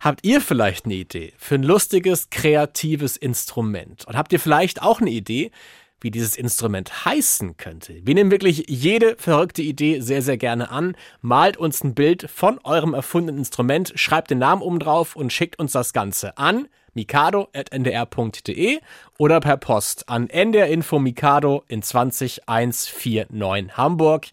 [0.00, 4.06] Habt ihr vielleicht eine Idee für ein lustiges, kreatives Instrument?
[4.08, 5.52] Und habt ihr vielleicht auch eine Idee,
[6.06, 7.96] wie dieses Instrument heißen könnte.
[8.04, 10.96] Wir nehmen wirklich jede verrückte Idee sehr, sehr gerne an.
[11.20, 15.58] Malt uns ein Bild von eurem erfundenen Instrument, schreibt den Namen oben drauf und schickt
[15.58, 18.78] uns das Ganze an mikado.ndr.de
[19.18, 24.26] oder per Post an NDR Info Mikado in 20149 Hamburg.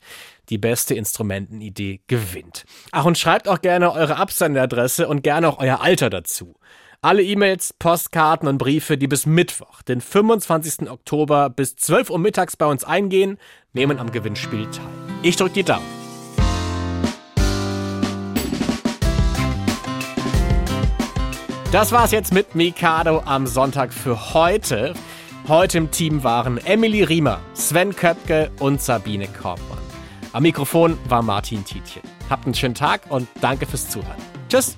[0.49, 2.65] Die beste Instrumentenidee gewinnt.
[2.91, 6.53] Ach, und schreibt auch gerne eure Absenderadresse und gerne auch euer Alter dazu.
[7.03, 10.89] Alle E-Mails, Postkarten und Briefe, die bis Mittwoch, den 25.
[10.89, 13.37] Oktober bis 12 Uhr mittags bei uns eingehen,
[13.73, 14.85] nehmen am Gewinnspiel teil.
[15.21, 15.83] Ich drücke die Daumen.
[21.73, 24.93] Das war's jetzt mit Mikado am Sonntag für heute.
[25.49, 29.77] Heute im Team waren Emily Riemer, Sven Köpke und Sabine Korbmann.
[30.31, 32.03] Am Mikrofon war Martin Tietjen.
[32.29, 34.15] Habt einen schönen Tag und danke fürs Zuhören.
[34.47, 34.77] Tschüss!